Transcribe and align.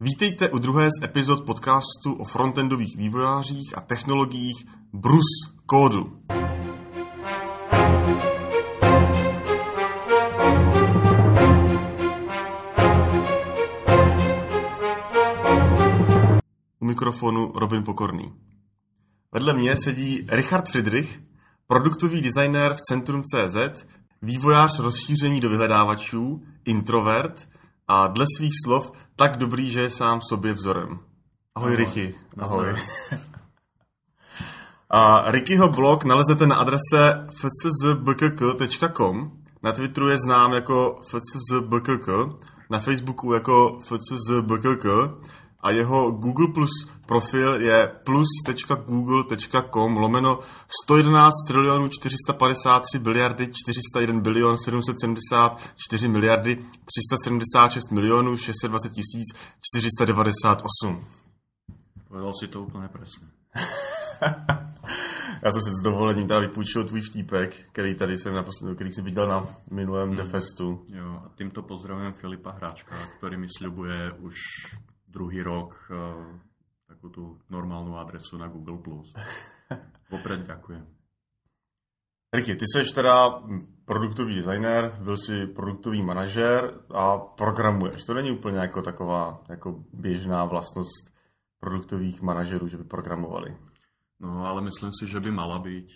Vítejte 0.00 0.50
u 0.50 0.58
druhé 0.58 0.88
z 1.00 1.04
epizod 1.04 1.46
podcastu 1.46 2.14
o 2.14 2.24
frontendových 2.24 2.96
vývojářích 2.96 3.78
a 3.78 3.80
technologiích 3.80 4.64
Brus 4.92 5.24
kódu. 5.66 6.22
U 16.80 16.84
mikrofonu 16.84 17.52
Robin 17.54 17.82
Pokorný. 17.82 18.32
Vedle 19.32 19.52
mě 19.52 19.76
sedí 19.76 20.26
Richard 20.28 20.70
Friedrich, 20.70 21.22
produktový 21.66 22.20
designér 22.20 22.74
v 22.74 22.80
Centrum 22.80 23.22
CZ, 23.22 23.86
vývojář 24.22 24.78
rozšíření 24.78 25.40
do 25.40 25.48
vyhledávačů, 25.48 26.42
introvert 26.64 27.48
a 27.88 28.06
dle 28.06 28.24
svých 28.36 28.54
slov 28.64 28.92
tak 29.16 29.36
dobrý, 29.36 29.70
že 29.70 29.80
je 29.80 29.90
sám 29.90 30.20
sobě 30.20 30.52
vzorem. 30.52 30.98
Ahoj, 31.54 31.72
Ahoj. 31.72 31.76
Ricky. 31.76 32.14
Ahoj. 32.38 32.74
A 34.90 35.30
Rickyho 35.30 35.68
blog 35.68 36.04
naleznete 36.04 36.46
na 36.46 36.56
adrese 36.56 37.28
fczbkk.com. 37.30 39.16
Na 39.62 39.72
Twitteru 39.72 40.08
je 40.08 40.18
znám 40.18 40.52
jako 40.52 41.00
fczbkk, 41.04 42.08
na 42.70 42.80
Facebooku 42.80 43.32
jako 43.32 43.78
fczbkk 43.84 44.86
a 45.60 45.70
jeho 45.70 46.10
Google 46.10 46.48
Plus 46.54 46.70
profil 47.06 47.60
je 47.60 47.92
plus.google.com 48.04 49.96
lomeno 49.96 50.40
111 50.84 51.34
trilionů 51.46 51.88
453 51.88 52.98
biliardy 52.98 53.50
401 53.52 54.20
bilion 54.20 54.58
774 54.58 56.08
miliardy 56.08 56.64
376 56.84 57.90
milionů 57.90 58.36
620 58.36 58.88
tisíc 58.88 59.26
498. 59.60 61.04
Povedal 62.08 62.32
si 62.40 62.48
to 62.48 62.62
úplně 62.62 62.88
přesně. 62.88 63.28
Já 65.42 65.50
jsem 65.50 65.62
si 65.62 65.70
s 65.70 65.82
dovolením 65.82 66.28
tady 66.28 66.46
vypůjčil 66.46 66.84
tvůj 66.84 67.00
vtípek, 67.00 67.56
který 67.72 67.94
tady 67.94 68.18
jsem 68.18 68.34
naposledy, 68.34 68.74
který 68.74 68.92
si 68.92 69.02
viděl 69.02 69.28
na 69.28 69.46
minulém 69.70 70.08
mm. 70.08 70.16
Defestu. 70.16 70.84
Jo, 70.92 71.22
a 71.26 71.28
týmto 71.36 71.62
pozdravujem 71.62 72.12
Filipa 72.12 72.50
Hráčka, 72.50 72.96
který 73.18 73.36
mi 73.36 73.46
slibuje 73.58 74.12
už 74.12 74.34
druhý 75.18 75.42
rok 75.42 75.74
uh, 75.90 76.38
takú 76.86 77.10
tú 77.10 77.24
normálnu 77.50 77.98
adresu 77.98 78.38
na 78.38 78.46
Google+. 78.46 78.78
Popred 80.10 80.46
ďakujem. 80.46 80.86
Ricky, 82.32 82.56
ty 82.56 82.64
jsi 82.66 82.94
teda 82.94 83.42
produktový 83.84 84.34
designer, 84.34 84.98
byl 85.02 85.16
jsi 85.16 85.46
produktový 85.46 86.02
manažer 86.02 86.80
a 86.94 87.18
programuješ. 87.18 88.04
To 88.04 88.14
není 88.14 88.30
úplně 88.30 88.58
jako 88.58 88.82
taková 88.82 89.44
jako 89.48 89.84
běžná 89.92 90.44
vlastnost 90.44 91.14
produktových 91.60 92.22
manažerů, 92.22 92.68
že 92.68 92.76
by 92.76 92.84
programovali. 92.84 93.56
No, 94.20 94.46
ale 94.46 94.62
myslím 94.62 94.90
si, 94.92 95.06
že 95.06 95.20
by 95.20 95.30
mala 95.30 95.58
byť, 95.58 95.88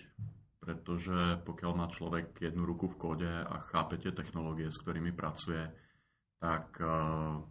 pretože 0.59 1.43
pokiaľ 1.43 1.71
má 1.75 1.87
človek 1.91 2.41
jednu 2.41 2.65
ruku 2.65 2.87
v 2.87 2.95
kóde 2.95 3.31
a 3.43 3.57
chápe 3.67 3.99
tie 3.99 4.15
technológie, 4.15 4.71
s 4.71 4.79
ktorými 4.79 5.11
pracuje, 5.11 5.59
tak 6.39 6.79
uh, 6.79 7.43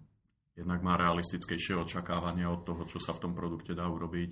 jednak 0.57 0.81
má 0.85 1.01
realistickejšie 1.01 1.81
očakávania 1.81 2.53
od 2.53 2.65
toho, 2.67 2.83
čo 2.85 3.01
sa 3.01 3.17
v 3.17 3.23
tom 3.29 3.33
produkte 3.33 3.73
dá 3.73 3.89
urobiť 3.89 4.31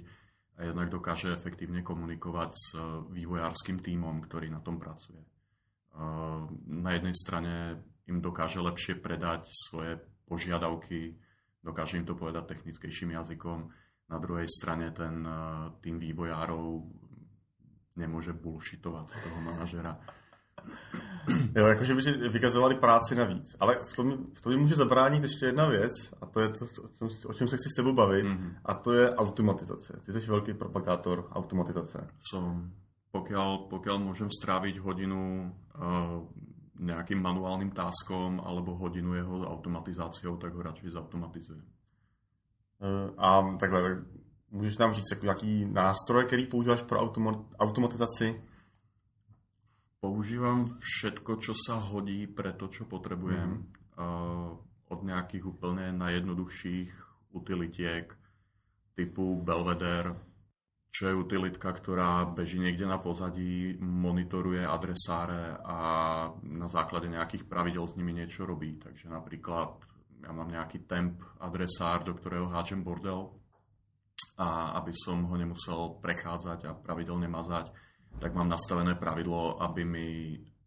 a 0.61 0.69
jednak 0.69 0.93
dokáže 0.93 1.33
efektívne 1.33 1.81
komunikovať 1.81 2.51
s 2.53 2.67
eh, 2.77 2.83
vývojárským 3.17 3.81
tímom, 3.81 4.21
ktorý 4.29 4.53
na 4.53 4.61
tom 4.61 4.77
pracuje. 4.77 5.21
Eh, 5.21 6.41
na 6.69 6.91
jednej 6.93 7.17
strane 7.17 7.81
im 8.05 8.21
dokáže 8.21 8.61
lepšie 8.61 9.01
predať 9.01 9.49
svoje 9.49 9.97
požiadavky, 10.29 11.17
dokáže 11.65 11.97
im 11.97 12.07
to 12.07 12.13
povedať 12.13 12.57
technickejším 12.57 13.17
jazykom, 13.17 13.59
na 14.11 14.19
druhej 14.21 14.47
strane 14.53 14.93
ten 14.93 15.25
eh, 15.25 15.35
tým 15.81 15.97
vývojárov 15.97 16.69
nemôže 17.97 18.37
bullshitovať 18.37 19.07
toho 19.09 19.39
manažera. 19.41 19.97
Jo, 21.57 21.67
jakože 21.67 21.95
by 21.95 22.03
si 22.03 22.13
vykazovali 22.29 22.75
práci 22.75 23.15
navíc. 23.15 23.57
Ale 23.61 23.79
v 23.89 23.95
tom, 23.97 24.27
v 24.35 24.41
tom 24.41 24.57
může 24.57 24.77
zabránit 24.77 25.23
ještě 25.23 25.47
jedna 25.47 25.67
věc, 25.67 25.93
a 26.21 26.27
to 26.27 26.41
je 26.41 26.49
to, 26.49 26.65
o 27.27 27.33
čem, 27.33 27.49
se 27.49 27.57
chci 27.57 27.69
s 27.71 27.77
tebou 27.77 27.93
bavit, 27.93 28.27
mm-hmm. 28.27 28.55
a 28.65 28.75
to 28.75 28.93
je 28.93 29.15
automatizace. 29.15 30.01
Ty 30.07 30.13
jsi 30.13 30.27
velký 30.27 30.55
propagátor 30.55 31.29
automatizace. 31.33 32.09
Som. 32.31 32.71
Pokiaľ, 33.11 33.67
pokiaľ 33.67 33.97
môžem 34.07 34.31
stráviť 34.31 34.79
hodinu 34.79 35.51
uh, 35.51 36.23
nejakým 36.79 37.19
manuálnym 37.19 37.75
taskom 37.75 38.39
alebo 38.39 38.79
hodinu 38.79 39.19
jeho 39.19 39.51
automatizáciou, 39.51 40.39
tak 40.39 40.55
ho 40.55 40.63
radšej 40.63 40.95
zautomatizujem. 40.95 41.67
Uh, 42.79 43.11
a 43.19 43.57
takhle, 43.59 44.07
můžeš 44.51 44.79
nám 44.79 44.93
říct 44.93 45.23
nějaký 45.23 45.65
nástroj, 45.65 46.25
který 46.25 46.47
používáš 46.47 46.83
pro 46.83 47.01
automatizaci? 47.59 48.50
Používam 50.01 50.81
všetko, 50.81 51.45
čo 51.45 51.53
sa 51.53 51.77
hodí 51.77 52.25
pre 52.25 52.57
to, 52.57 52.73
čo 52.73 52.89
potrebujem. 52.89 53.61
Mm. 53.61 53.65
Uh, 54.01 54.57
od 54.91 55.01
nejakých 55.07 55.45
úplne 55.47 55.95
najjednoduchších 55.95 56.91
utilitiek 57.37 58.11
typu 58.99 59.39
Belvedere, 59.39 60.19
čo 60.91 61.07
je 61.07 61.15
utilitka, 61.15 61.71
ktorá 61.71 62.27
beží 62.27 62.59
niekde 62.59 62.85
na 62.85 62.99
pozadí, 62.99 63.79
monitoruje 63.79 64.67
adresáre 64.67 65.57
a 65.63 65.79
na 66.43 66.67
základe 66.67 67.07
nejakých 67.07 67.47
pravidel 67.47 67.87
s 67.87 67.95
nimi 67.95 68.11
niečo 68.11 68.43
robí. 68.43 68.75
Takže 68.83 69.07
napríklad 69.07 69.79
ja 70.21 70.31
mám 70.35 70.51
nejaký 70.51 70.85
temp 70.85 71.23
adresár, 71.39 72.03
do 72.03 72.19
ktorého 72.19 72.51
háčem 72.51 72.83
bordel 72.83 73.31
a 74.37 74.81
aby 74.83 74.91
som 74.93 75.23
ho 75.25 75.35
nemusel 75.39 76.03
prechádzať 76.03 76.61
a 76.67 76.77
pravidelne 76.77 77.31
mazať, 77.31 77.71
tak 78.19 78.35
mám 78.35 78.51
nastavené 78.51 78.99
pravidlo, 78.99 79.63
aby 79.63 79.83
mi 79.87 80.09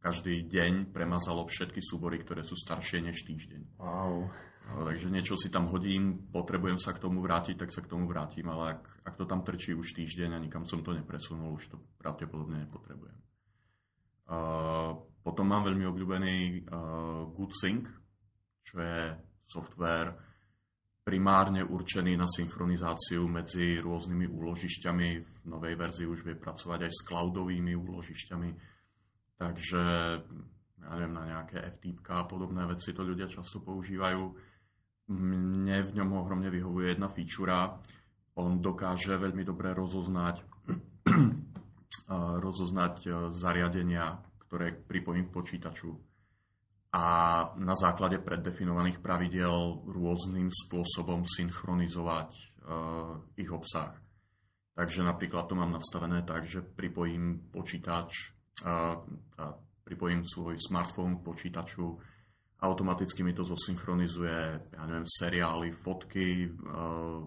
každý 0.04 0.48
deň 0.48 0.92
premazalo 0.92 1.48
všetky 1.48 1.80
súbory, 1.80 2.20
ktoré 2.20 2.44
sú 2.44 2.56
staršie 2.60 3.04
než 3.04 3.24
týždeň. 3.24 3.80
Wow. 3.80 4.28
No, 4.64 4.88
takže 4.88 5.12
niečo 5.12 5.36
si 5.36 5.52
tam 5.52 5.68
hodím, 5.68 6.32
potrebujem 6.32 6.80
sa 6.80 6.96
k 6.96 7.04
tomu 7.04 7.20
vrátiť, 7.20 7.60
tak 7.60 7.72
sa 7.72 7.84
k 7.84 7.92
tomu 7.92 8.08
vrátim, 8.08 8.48
ale 8.48 8.80
ak, 8.80 8.82
ak 9.12 9.14
to 9.20 9.28
tam 9.28 9.44
trčí 9.44 9.76
už 9.76 9.92
týždeň 9.92 10.36
a 10.36 10.44
nikam 10.44 10.64
som 10.64 10.80
to 10.80 10.96
nepresunul, 10.96 11.60
už 11.60 11.68
to 11.68 11.78
pravdepodobne 12.00 12.64
nepotrebujem. 12.64 13.20
Uh, 14.24 15.04
potom 15.20 15.52
mám 15.52 15.68
veľmi 15.68 15.84
obľúbený 15.84 16.38
uh, 16.64 17.28
GoodSync, 17.36 17.92
čo 18.64 18.76
je 18.80 19.00
software, 19.44 20.16
primárne 21.04 21.68
určený 21.68 22.16
na 22.16 22.24
synchronizáciu 22.26 23.28
medzi 23.28 23.84
rôznymi 23.84 24.32
úložišťami. 24.32 25.10
V 25.44 25.48
novej 25.52 25.76
verzii 25.76 26.08
už 26.08 26.24
vie 26.24 26.40
pracovať 26.40 26.88
aj 26.88 26.92
s 26.96 27.04
cloudovými 27.04 27.76
úložišťami. 27.76 28.50
Takže 29.36 29.84
ja 30.80 30.88
neviem, 30.96 31.14
na 31.16 31.24
nejaké 31.28 31.60
FTP 31.60 32.08
a 32.16 32.24
podobné 32.24 32.64
veci 32.64 32.96
to 32.96 33.04
ľudia 33.04 33.28
často 33.28 33.60
používajú. 33.60 34.24
Mne 35.12 35.78
v 35.84 35.92
ňom 36.00 36.10
ohromne 36.16 36.48
vyhovuje 36.48 36.96
jedna 36.96 37.12
feature. 37.12 37.52
On 38.40 38.64
dokáže 38.64 39.20
veľmi 39.20 39.44
dobre 39.44 39.76
rozoznať, 39.76 40.40
rozoznať 42.48 42.96
e, 43.04 43.10
zariadenia, 43.30 44.18
ktoré 44.48 44.72
pripojím 44.74 45.28
k 45.30 45.36
počítaču 45.36 45.94
a 46.94 47.06
na 47.58 47.74
základe 47.74 48.22
preddefinovaných 48.22 49.02
pravidel 49.02 49.82
rôznym 49.90 50.54
spôsobom 50.54 51.26
synchronizovať 51.26 52.30
uh, 52.38 53.18
ich 53.34 53.50
obsah. 53.50 53.98
Takže 54.78 55.02
napríklad 55.02 55.50
to 55.50 55.58
mám 55.58 55.74
nastavené 55.74 56.22
tak, 56.22 56.46
že 56.46 56.62
pripojím 56.62 57.50
počítač, 57.50 58.38
uh, 58.62 59.02
a 59.42 59.44
pripojím 59.82 60.22
svoj 60.22 60.62
smartfón 60.62 61.18
k 61.18 61.26
počítaču, 61.26 61.98
automaticky 62.62 63.26
mi 63.26 63.34
to 63.34 63.42
zosynchronizuje, 63.42 64.40
ja 64.78 64.84
neviem, 64.86 65.10
seriály, 65.10 65.74
fotky, 65.74 66.46
uh, 66.46 67.26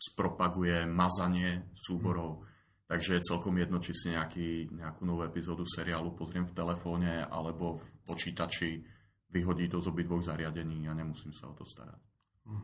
spropaguje 0.00 0.88
mazanie 0.88 1.68
súborov. 1.76 2.40
Hmm. 2.40 2.55
Takže 2.86 3.18
je 3.18 3.26
celkom 3.26 3.58
jedno, 3.58 3.82
či 3.82 3.92
si 3.94 4.14
nejaký, 4.14 4.70
nejakú 4.70 5.02
novú 5.02 5.26
epizódu 5.26 5.66
seriálu 5.66 6.14
pozriem 6.14 6.46
v 6.46 6.54
telefóne 6.54 7.26
alebo 7.26 7.82
v 7.82 7.86
počítači, 8.06 8.86
vyhodí 9.34 9.66
to 9.66 9.82
z 9.82 9.90
obidvoch 9.90 10.22
zariadení 10.22 10.86
a 10.86 10.94
nemusím 10.94 11.34
sa 11.34 11.50
o 11.50 11.54
to 11.54 11.66
starať. 11.66 11.98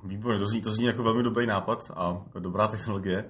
Výborně, 0.05 0.39
to 0.39 0.47
zní, 0.47 0.63
to 0.63 0.71
zní 0.71 0.85
jako 0.85 1.03
velmi 1.03 1.23
dobrý 1.23 1.47
nápad 1.47 1.79
a 1.95 2.25
dobrá 2.39 2.69
technologie. 2.69 3.23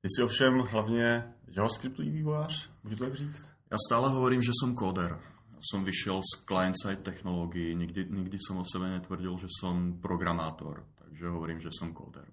Ty 0.00 0.08
si 0.16 0.22
ovšem 0.22 0.58
hlavně 0.58 1.34
JavaScriptový 1.48 2.10
vývojář, 2.10 2.70
můžeš 2.84 2.98
to 2.98 3.04
tak 3.04 3.14
říct? 3.14 3.42
Ja 3.70 3.78
stále 3.78 4.10
hovorím, 4.10 4.42
že 4.42 4.50
som 4.50 4.74
kóder. 4.74 5.14
Som 5.62 5.86
vyšiel 5.86 6.18
z 6.26 6.42
client-side 6.42 7.06
technológií, 7.06 7.78
nikdy, 7.78 8.10
nikdy 8.10 8.36
som 8.42 8.58
o 8.58 8.66
sebe 8.66 8.90
netvrdil, 8.90 9.38
že 9.38 9.46
som 9.46 10.02
programátor, 10.02 10.82
takže 10.98 11.30
hovorím, 11.30 11.62
že 11.62 11.70
som 11.70 11.94
kóder. 11.94 12.26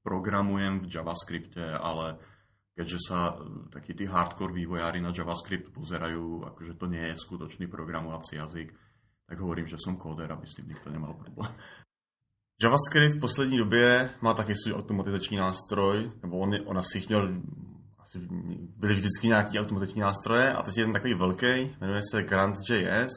Programujem 0.00 0.80
v 0.80 0.88
JavaScripte, 0.88 1.76
ale 1.76 2.16
keďže 2.72 2.98
sa 3.04 3.36
e, 3.36 3.68
takí 3.68 3.92
tí 3.92 4.08
hardcore 4.08 4.52
vývojári 4.52 5.00
na 5.00 5.12
JavaScript 5.12 5.72
pozerajú, 5.72 6.48
akože 6.52 6.74
to 6.80 6.86
nie 6.88 7.04
je 7.12 7.20
skutočný 7.20 7.68
programovací 7.68 8.36
jazyk, 8.36 8.72
tak 9.28 9.36
hovorím, 9.40 9.66
že 9.66 9.80
som 9.80 9.96
kóder, 9.96 10.32
aby 10.32 10.44
s 10.46 10.56
tým 10.56 10.68
nikto 10.68 10.88
nemal 10.92 11.14
problém. 11.14 11.52
JavaScript 12.62 13.16
v 13.16 13.20
poslední 13.20 13.58
době 13.58 14.10
má 14.20 14.34
taky 14.34 14.54
svůj 14.54 14.74
automatizační 14.74 15.36
nástroj, 15.36 16.12
nebo 16.22 16.38
on, 16.38 16.54
on 16.64 16.78
asi 16.78 17.04
měl, 17.08 17.34
asi 17.98 18.18
byly 18.76 18.94
vždycky 18.94 19.26
nějaký 19.26 19.60
automatizační 19.60 20.00
nástroje 20.00 20.52
a 20.52 20.62
teď 20.62 20.76
je 20.76 20.84
ten 20.84 20.92
takový 20.92 21.14
velký, 21.14 21.76
jmenuje 21.80 22.00
se 22.10 22.22
Grant.js. 22.22 23.12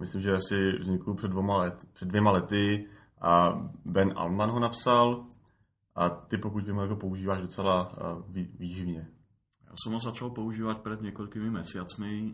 Myslím, 0.00 0.22
že 0.22 0.36
asi 0.36 0.72
vznikl 0.72 1.14
před, 1.14 1.28
dvěma 1.28 1.56
let, 1.56 1.74
před 1.92 2.08
dvěma 2.08 2.30
lety 2.30 2.86
a 3.20 3.62
Ben 3.84 4.12
Alman 4.16 4.50
ho 4.50 4.60
napsal 4.60 5.26
a 5.94 6.10
ty 6.10 6.38
pokud 6.38 6.66
jako 6.66 6.96
používáš 6.96 7.40
docela 7.40 7.92
výživně. 8.58 9.08
Já 9.66 9.72
jsem 9.82 9.92
ho 9.92 9.98
začal 9.98 10.30
používat 10.30 10.82
před 10.82 11.02
několikými 11.02 11.50
měsícmi. 11.50 12.32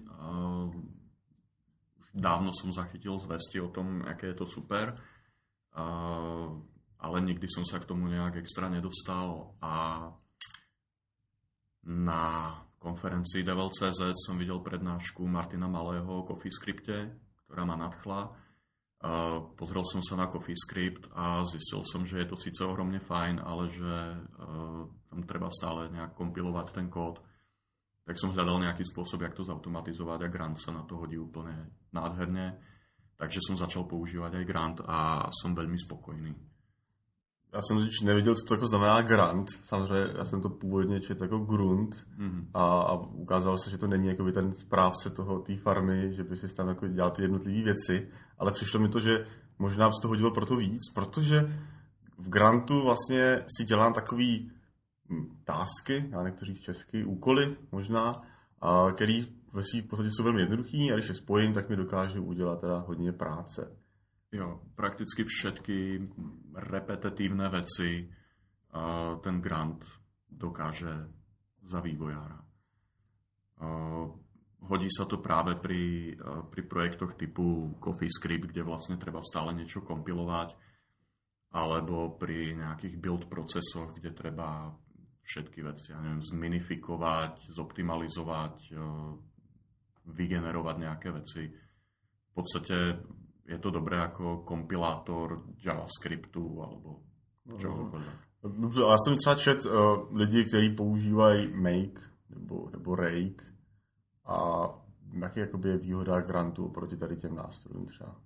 Dávno 2.14 2.50
jsem 2.52 2.72
zachytil 2.72 3.18
zvesti 3.18 3.60
o 3.60 3.68
tom, 3.68 4.02
jaké 4.06 4.26
je 4.26 4.34
to 4.34 4.46
super 4.46 4.98
ale 7.00 7.16
nikdy 7.24 7.48
som 7.48 7.64
sa 7.64 7.80
k 7.80 7.88
tomu 7.88 8.12
nejak 8.12 8.36
extra 8.36 8.68
nedostal 8.68 9.56
a 9.64 10.04
na 11.88 12.24
konferencii 12.76 13.40
Devel.cz 13.40 14.20
som 14.20 14.36
videl 14.36 14.60
prednášku 14.60 15.24
Martina 15.24 15.64
Malého 15.64 16.20
o 16.20 16.26
CoffeeScripte, 16.28 17.16
ktorá 17.48 17.64
ma 17.64 17.76
nadchla. 17.80 18.36
Pozrel 19.56 19.84
som 19.88 20.04
sa 20.04 20.12
na 20.12 20.28
CoffeeScript 20.28 21.08
a 21.16 21.40
zistil 21.48 21.80
som, 21.88 22.04
že 22.04 22.20
je 22.20 22.28
to 22.28 22.36
síce 22.36 22.60
ohromne 22.60 23.00
fajn, 23.00 23.40
ale 23.40 23.72
že 23.72 23.92
tam 25.08 25.24
treba 25.24 25.48
stále 25.48 25.88
nejak 25.88 26.12
kompilovať 26.12 26.66
ten 26.76 26.92
kód. 26.92 27.16
Tak 28.04 28.20
som 28.20 28.36
hľadal 28.36 28.60
nejaký 28.60 28.84
spôsob, 28.84 29.24
jak 29.24 29.32
to 29.32 29.46
zautomatizovať 29.46 30.20
a 30.26 30.32
Grant 30.32 30.60
sa 30.60 30.76
na 30.76 30.84
to 30.84 31.00
hodí 31.00 31.16
úplne 31.16 31.72
nádherne. 31.96 32.60
Takže 33.16 33.40
som 33.40 33.56
začal 33.56 33.88
používať 33.88 34.36
aj 34.40 34.48
Grant 34.48 34.78
a 34.84 35.28
som 35.32 35.56
veľmi 35.56 35.80
spokojný. 35.80 36.32
Já 37.52 37.62
jsem 37.62 37.78
totiž 37.78 38.00
nevěděl, 38.00 38.34
co 38.34 38.44
to 38.48 38.54
jako 38.54 38.66
znamená 38.66 39.02
grant. 39.02 39.48
Samozřejmě 39.62 40.14
já 40.18 40.24
jsem 40.24 40.42
to 40.42 40.48
původně 40.48 41.00
četl 41.00 41.22
jako 41.22 41.38
grunt 41.38 42.06
mm-hmm. 42.18 42.44
a, 42.54 42.80
a 42.80 42.94
ukázalo 42.96 43.58
se, 43.58 43.70
že 43.70 43.78
to 43.78 43.86
není 43.86 44.08
jako 44.08 44.24
by 44.24 44.32
ten 44.32 44.54
správce 44.54 45.10
toho 45.10 45.38
té 45.38 45.56
farmy, 45.56 46.14
že 46.14 46.24
by 46.24 46.36
si 46.36 46.54
tam 46.54 46.68
jako 46.68 46.88
dělal 46.88 47.10
ty 47.10 47.22
jednotlivé 47.22 47.62
věci, 47.62 48.08
ale 48.38 48.52
přišlo 48.52 48.80
mi 48.80 48.88
to, 48.88 49.00
že 49.00 49.26
možná 49.58 49.88
by 49.88 49.92
se 49.94 50.02
to 50.02 50.08
hodilo 50.08 50.30
proto 50.30 50.56
víc, 50.56 50.80
protože 50.94 51.60
v 52.18 52.28
grantu 52.28 52.82
vlastně 52.84 53.44
si 53.56 53.64
dělám 53.64 53.92
takový 53.92 54.50
hm, 55.08 55.38
tásky, 55.44 56.08
já 56.10 56.22
nechci 56.22 56.44
říct 56.44 56.60
česky, 56.60 57.04
úkoly 57.04 57.56
možná, 57.72 58.22
a 58.60 58.92
který 58.92 59.26
ve 59.52 59.62
svých 59.64 59.84
podstatě 59.84 60.10
jsou 60.12 60.22
velmi 60.22 60.40
jednoduchý 60.40 60.92
a 60.92 60.94
když 60.94 61.08
je 61.08 61.14
spojím, 61.14 61.52
tak 61.52 61.68
mi 61.68 61.76
dokážu 61.76 62.24
udělat 62.24 62.60
teda 62.60 62.78
hodně 62.78 63.12
práce. 63.12 63.76
Jo, 64.30 64.62
prakticky 64.78 65.26
všetky 65.26 66.06
repetitívne 66.54 67.50
veci 67.50 68.06
uh, 68.06 69.18
ten 69.18 69.42
grant 69.42 69.82
dokáže 70.30 70.94
za 71.66 71.82
vývojára. 71.82 72.38
Uh, 73.58 74.06
hodí 74.70 74.86
sa 74.86 75.10
to 75.10 75.18
práve 75.18 75.58
pri, 75.58 76.14
pri 76.46 76.62
projektoch 76.62 77.18
typu 77.18 77.74
CoffeeScript, 77.82 78.54
kde 78.54 78.62
vlastne 78.62 79.00
treba 79.02 79.18
stále 79.24 79.50
niečo 79.50 79.82
kompilovať, 79.82 80.54
alebo 81.50 82.14
pri 82.14 82.54
nejakých 82.54 82.94
build 83.02 83.26
procesoch, 83.26 83.98
kde 83.98 84.14
treba 84.14 84.70
všetky 85.26 85.58
veci, 85.66 85.90
ja 85.90 85.98
neviem, 85.98 86.22
zminifikovať, 86.22 87.50
zoptimalizovať, 87.50 88.74
vygenerovať 90.10 90.76
nejaké 90.78 91.08
veci. 91.14 91.42
V 91.50 92.32
podstate 92.34 92.98
je 93.50 93.58
to 93.58 93.70
dobré 93.74 93.98
ako 93.98 94.46
kompilátor 94.46 95.42
JavaScriptu 95.58 96.62
alebo 96.62 97.02
čohokoľvek. 97.58 98.18
Dobře, 98.42 98.82
já 98.82 98.96
jsem 98.98 99.16
třeba 99.16 99.34
čet 99.36 99.66
uh, 99.66 100.16
lidi, 100.16 100.44
kteří 100.44 100.70
používají 100.70 101.52
Make 101.54 102.00
nebo, 102.30 102.70
nebo 102.72 102.94
Rake 102.94 103.44
a 104.24 104.68
jaký 105.12 105.40
jakoby 105.40 105.68
je 105.68 105.78
výhoda 105.78 106.20
grantu 106.20 106.68
proti 106.68 106.96
tady 106.96 107.16
těm 107.16 107.34
nástrojům 107.34 107.86
třeba? 107.86 108.16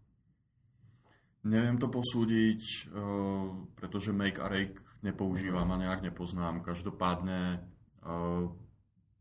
Neviem 1.44 1.78
to 1.78 1.88
posúdiť, 1.88 2.88
uh, 2.88 3.68
pretože 3.74 4.12
Make 4.12 4.40
a 4.40 4.48
Rake 4.48 4.80
nepoužívam 5.02 5.72
a 5.72 5.76
nejak 5.76 6.02
nepoznám. 6.02 6.64
Každopádne 6.64 7.68
uh, 8.00 8.48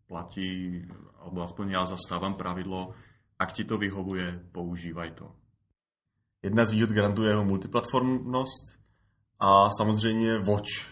platí, 0.08 0.88
alebo 1.20 1.44
aspoň 1.44 1.66
ja 1.72 1.84
zastávam 1.84 2.40
pravidlo, 2.40 2.96
ak 3.40 3.52
ti 3.52 3.68
to 3.68 3.76
vyhovuje, 3.76 4.40
používaj 4.56 5.12
to. 5.20 5.43
Jedna 6.44 6.66
z 6.66 6.72
výhod 6.72 6.92
grantu 6.92 7.24
je 7.24 7.30
jeho 7.30 7.45
multiplatformnost 7.45 8.75
a 9.40 9.69
samozřejmě 9.69 10.40
Watch. 10.40 10.92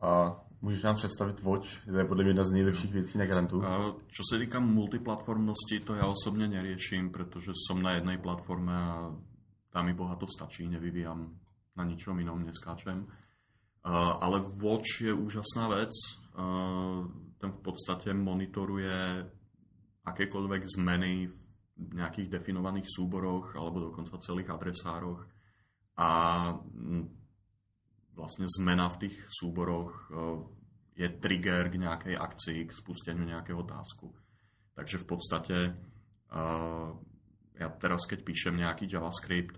A 0.00 0.40
můžeš 0.60 0.82
nám 0.82 0.96
představit 0.96 1.40
Watch? 1.42 1.84
To 1.84 1.98
je 1.98 2.04
podle 2.04 2.24
mě 2.24 2.30
jedna 2.30 2.44
z 2.44 2.50
nejlepších 2.50 2.92
věcí 2.92 3.18
na 3.18 3.26
grantu. 3.26 3.60
Čo 4.08 4.22
sa 4.24 4.40
týka 4.40 4.56
multiplatformnosti, 4.56 5.84
to 5.84 6.00
ja 6.00 6.08
osobne 6.08 6.48
neriešim, 6.48 7.12
pretože 7.12 7.52
som 7.68 7.84
na 7.84 8.00
jednej 8.00 8.16
platforme 8.16 8.72
a 8.72 9.12
tam 9.68 9.84
mi 9.86 9.92
boha 9.92 10.16
to 10.16 10.24
stačí, 10.24 10.64
nevyvíjam 10.64 11.28
na 11.76 11.84
ničom 11.84 12.16
inom, 12.16 12.40
neskáčem. 12.40 13.04
ale 13.84 14.36
Watch 14.64 15.04
je 15.04 15.12
úžasná 15.12 15.68
vec. 15.68 15.92
ten 17.40 17.50
v 17.52 17.60
podstate 17.64 18.12
monitoruje 18.12 19.24
akékoľvek 20.04 20.62
zmeny 20.76 21.28
v 21.28 21.39
nejakých 21.96 22.28
definovaných 22.28 22.88
súboroch 22.88 23.56
alebo 23.56 23.90
dokonca 23.90 24.20
celých 24.20 24.52
adresároch 24.52 25.24
a 25.96 26.10
mm, 26.56 27.04
vlastne 28.16 28.44
zmena 28.48 28.88
v 28.92 29.08
tých 29.08 29.16
súboroch 29.32 29.92
e, 29.92 30.04
je 31.00 31.08
trigger 31.08 31.72
k 31.72 31.80
nejakej 31.80 32.14
akcii, 32.20 32.60
k 32.68 32.76
spusteniu 32.76 33.24
nejakého 33.24 33.64
tásku. 33.64 34.12
Takže 34.76 34.96
v 35.00 35.06
podstate 35.08 35.56
e, 35.68 35.72
ja 37.60 37.68
teraz, 37.80 38.04
keď 38.04 38.20
píšem 38.24 38.60
nejaký 38.60 38.88
JavaScript, 38.88 39.56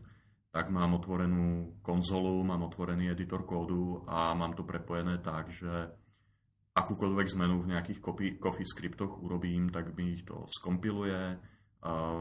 tak 0.53 0.69
mám 0.69 0.95
otvorenú 0.95 1.81
konzolu, 1.81 2.45
mám 2.45 2.63
otvorený 2.69 3.09
editor 3.11 3.49
kódu 3.49 4.05
a 4.05 4.37
mám 4.37 4.53
to 4.53 4.69
prepojené 4.69 5.19
tak, 5.25 5.49
že 5.49 5.89
akúkoľvek 6.77 7.29
zmenu 7.37 7.65
v 7.65 7.71
nejakých 7.73 7.99
coffee 8.37 8.69
skriptoch 8.69 9.21
urobím, 9.21 9.73
tak 9.73 9.97
mi 9.97 10.17
ich 10.17 10.25
to 10.29 10.45
skompiluje, 10.49 11.52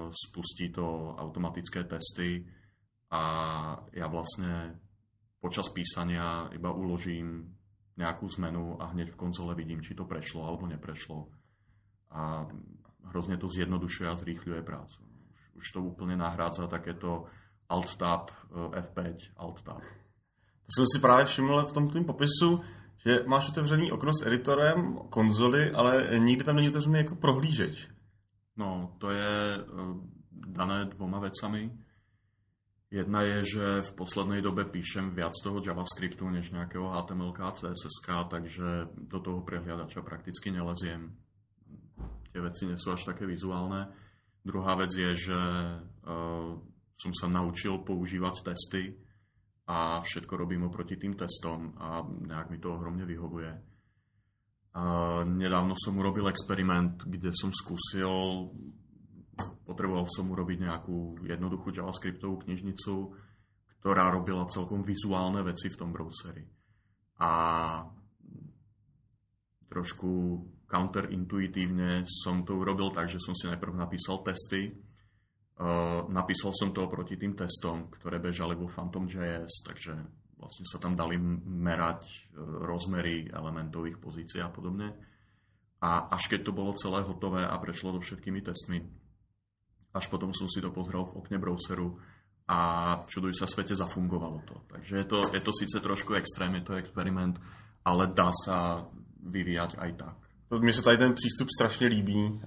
spustí 0.09 0.73
to 0.73 1.15
automatické 1.17 1.83
testy 1.83 2.45
a 3.13 3.23
ja 3.93 4.07
vlastne 4.09 4.81
počas 5.41 5.69
písania 5.69 6.49
iba 6.53 6.73
uložím 6.73 7.53
nejakú 7.97 8.25
zmenu 8.39 8.81
a 8.81 8.89
hneď 8.93 9.13
v 9.13 9.19
konzole 9.19 9.53
vidím, 9.53 9.81
či 9.81 9.93
to 9.93 10.09
prešlo 10.09 10.47
alebo 10.47 10.65
neprešlo. 10.65 11.29
A 12.11 12.49
hrozne 13.13 13.37
to 13.37 13.45
zjednodušuje 13.45 14.07
a 14.09 14.15
zrýchľuje 14.15 14.61
prácu. 14.65 14.99
Už, 15.05 15.61
už 15.61 15.65
to 15.69 15.79
úplne 15.85 16.17
nahrádza 16.17 16.65
takéto 16.65 17.27
Alt-Tab, 17.69 18.31
eh, 18.31 18.81
F5, 18.81 19.35
Alt-Tab. 19.37 19.83
To 20.65 20.71
jsem 20.71 20.85
si 20.95 20.99
právě 21.01 21.25
všiml 21.25 21.65
v 21.65 21.73
tom 21.73 21.89
tvým 21.89 22.05
popisu, 22.05 22.61
že 23.05 23.23
máš 23.27 23.49
otevřený 23.49 23.91
okno 23.91 24.13
s 24.13 24.25
editorem 24.25 24.97
konzoly, 25.09 25.71
ale 25.71 26.07
nikdy 26.17 26.43
tam 26.43 26.55
není 26.55 26.69
otevřený 26.69 26.97
jako 26.97 27.15
prohlížeč. 27.15 27.90
No, 28.61 28.93
to 29.01 29.09
je 29.09 29.57
eh, 29.57 29.61
dané 30.53 30.85
dvoma 30.93 31.17
vecami. 31.17 31.65
Jedna 32.91 33.23
je, 33.23 33.55
že 33.55 33.65
v 33.87 33.91
poslednej 33.95 34.43
dobe 34.43 34.67
píšem 34.67 35.15
viac 35.15 35.31
toho 35.39 35.63
JavaScriptu 35.63 36.27
než 36.27 36.51
nejakého 36.51 36.91
HTML 36.91 37.31
CSS, 37.31 38.03
takže 38.03 38.91
do 38.99 39.19
toho 39.23 39.47
prehliadača 39.47 40.03
prakticky 40.03 40.51
neleziem. 40.51 41.07
Tie 42.35 42.43
veci 42.43 42.67
nie 42.67 42.75
sú 42.75 42.91
až 42.91 43.07
také 43.07 43.23
vizuálne. 43.23 43.87
Druhá 44.43 44.75
vec 44.75 44.91
je, 44.91 45.31
že 45.31 45.39
uh, 45.39 46.59
som 46.99 47.11
sa 47.15 47.31
naučil 47.31 47.79
používať 47.79 48.51
testy 48.51 48.99
a 49.71 50.03
všetko 50.03 50.35
robím 50.35 50.67
oproti 50.67 50.99
tým 50.99 51.15
testom 51.15 51.71
a 51.79 52.03
nejak 52.03 52.51
mi 52.51 52.59
to 52.59 52.75
ohromne 52.75 53.07
vyhovuje. 53.07 53.70
Nedávno 55.27 55.75
som 55.75 55.99
urobil 55.99 56.31
experiment, 56.31 57.03
kde 57.03 57.35
som 57.35 57.51
skúsil, 57.51 58.47
potreboval 59.67 60.07
som 60.07 60.31
urobiť 60.31 60.63
nejakú 60.63 61.27
jednoduchú 61.27 61.75
JavaScriptovú 61.75 62.47
knižnicu, 62.47 63.11
ktorá 63.83 64.07
robila 64.13 64.47
celkom 64.47 64.87
vizuálne 64.87 65.43
veci 65.43 65.67
v 65.67 65.79
tom 65.79 65.91
browseri. 65.91 66.47
A 67.19 67.31
trošku 69.67 70.09
counterintuitívne 70.71 72.07
som 72.07 72.47
to 72.47 72.63
urobil 72.63 72.95
tak, 72.95 73.11
že 73.11 73.19
som 73.19 73.35
si 73.35 73.51
najprv 73.51 73.75
napísal 73.75 74.23
testy. 74.23 74.71
Uh, 75.61 76.07
napísal 76.09 76.55
som 76.55 76.71
to 76.71 76.87
proti 76.87 77.19
tým 77.19 77.35
testom, 77.35 77.91
ktoré 77.91 78.17
bežali 78.23 78.55
vo 78.55 78.71
Phantom.js, 78.71 79.61
takže 79.67 79.93
vlastne 80.41 80.65
sa 80.65 80.81
tam 80.81 80.97
dali 80.97 81.21
merať 81.45 82.01
e, 82.03 82.17
rozmery 82.65 83.29
elementových 83.29 84.01
pozícií 84.01 84.41
a 84.41 84.49
podobne. 84.49 84.97
A 85.81 86.09
až 86.09 86.33
keď 86.33 86.49
to 86.49 86.57
bolo 86.57 86.73
celé 86.73 87.05
hotové 87.05 87.45
a 87.45 87.53
prešlo 87.61 87.93
to 87.93 87.99
všetkými 88.01 88.41
testmi, 88.41 88.81
až 89.93 90.05
potom 90.09 90.33
som 90.33 90.49
si 90.49 90.61
to 90.61 90.73
pozrel 90.73 91.05
v 91.05 91.21
okne 91.21 91.37
browseru 91.37 91.97
a 92.49 92.59
čuduj 93.05 93.37
sa 93.37 93.45
svete 93.45 93.77
zafungovalo 93.77 94.41
to. 94.49 94.55
Takže 94.67 94.93
je 94.97 95.05
to, 95.05 95.19
je 95.33 95.41
to 95.41 95.51
síce 95.53 95.77
trošku 95.77 96.13
extrém, 96.17 96.57
je 96.57 96.65
to 96.65 96.73
experiment, 96.73 97.37
ale 97.85 98.09
dá 98.09 98.33
sa 98.33 98.85
vyvíjať 99.21 99.77
aj 99.77 99.91
tak. 99.93 100.17
Mně 100.59 100.73
se 100.73 100.81
tady 100.81 100.97
ten 100.97 101.13
přístup 101.13 101.47
strašně 101.57 101.87
líbí. 101.87 102.25
Uh, 102.25 102.39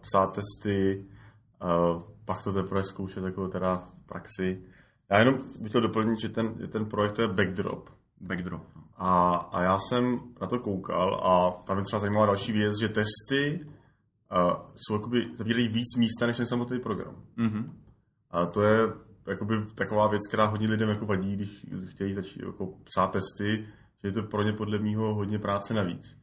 psát 0.00 0.34
testy, 0.34 1.06
uh, 1.62 2.02
pak 2.24 2.42
to 2.42 2.52
teprve 2.52 2.84
zkoušet 2.84 3.24
jako 3.24 3.48
teda 3.48 3.88
v 4.02 4.06
praxi. 4.06 4.64
Já 5.10 5.18
jenom 5.18 5.34
bych 5.60 5.68
chtěl 5.70 5.80
doplnit, 5.80 6.20
že 6.20 6.28
ten, 6.28 6.68
ten 6.68 6.86
projekt 6.86 7.18
je 7.18 7.28
backdrop. 7.28 7.90
Backdrop. 8.20 8.62
No. 8.76 8.82
A, 8.96 9.36
a 9.36 9.62
já 9.62 9.78
jsem 9.78 10.20
na 10.40 10.46
to 10.46 10.58
koukal 10.58 11.14
a 11.14 11.62
tam 11.66 11.78
je 11.78 11.84
třeba 11.84 12.00
zajímavá 12.00 12.26
další 12.26 12.52
věc, 12.52 12.80
že 12.80 12.88
testy 12.88 13.60
uh, 13.60 14.52
jsou 14.76 14.94
jakoby, 14.94 15.26
zabírají 15.36 15.68
víc 15.68 15.96
místa 15.96 16.26
než 16.26 16.36
ten 16.36 16.46
samotný 16.46 16.80
program. 16.80 17.22
Mm-hmm. 17.38 17.72
A 18.30 18.46
to 18.46 18.62
je 18.62 18.78
jakoby 19.26 19.54
taková 19.74 20.06
věc, 20.06 20.22
která 20.28 20.46
hodně 20.46 20.68
lidem 20.68 20.88
jako 20.88 21.06
vadí, 21.06 21.36
když 21.36 21.66
chtějí 21.88 22.14
začít 22.14 22.42
jako 22.42 22.66
psát 22.84 23.06
testy, 23.06 23.66
že 24.02 24.08
je 24.08 24.12
to 24.12 24.22
pro 24.22 24.42
ně 24.42 24.52
podle 24.52 24.78
mýho 24.78 25.14
hodně 25.14 25.38
práce 25.38 25.74
navíc. 25.74 26.16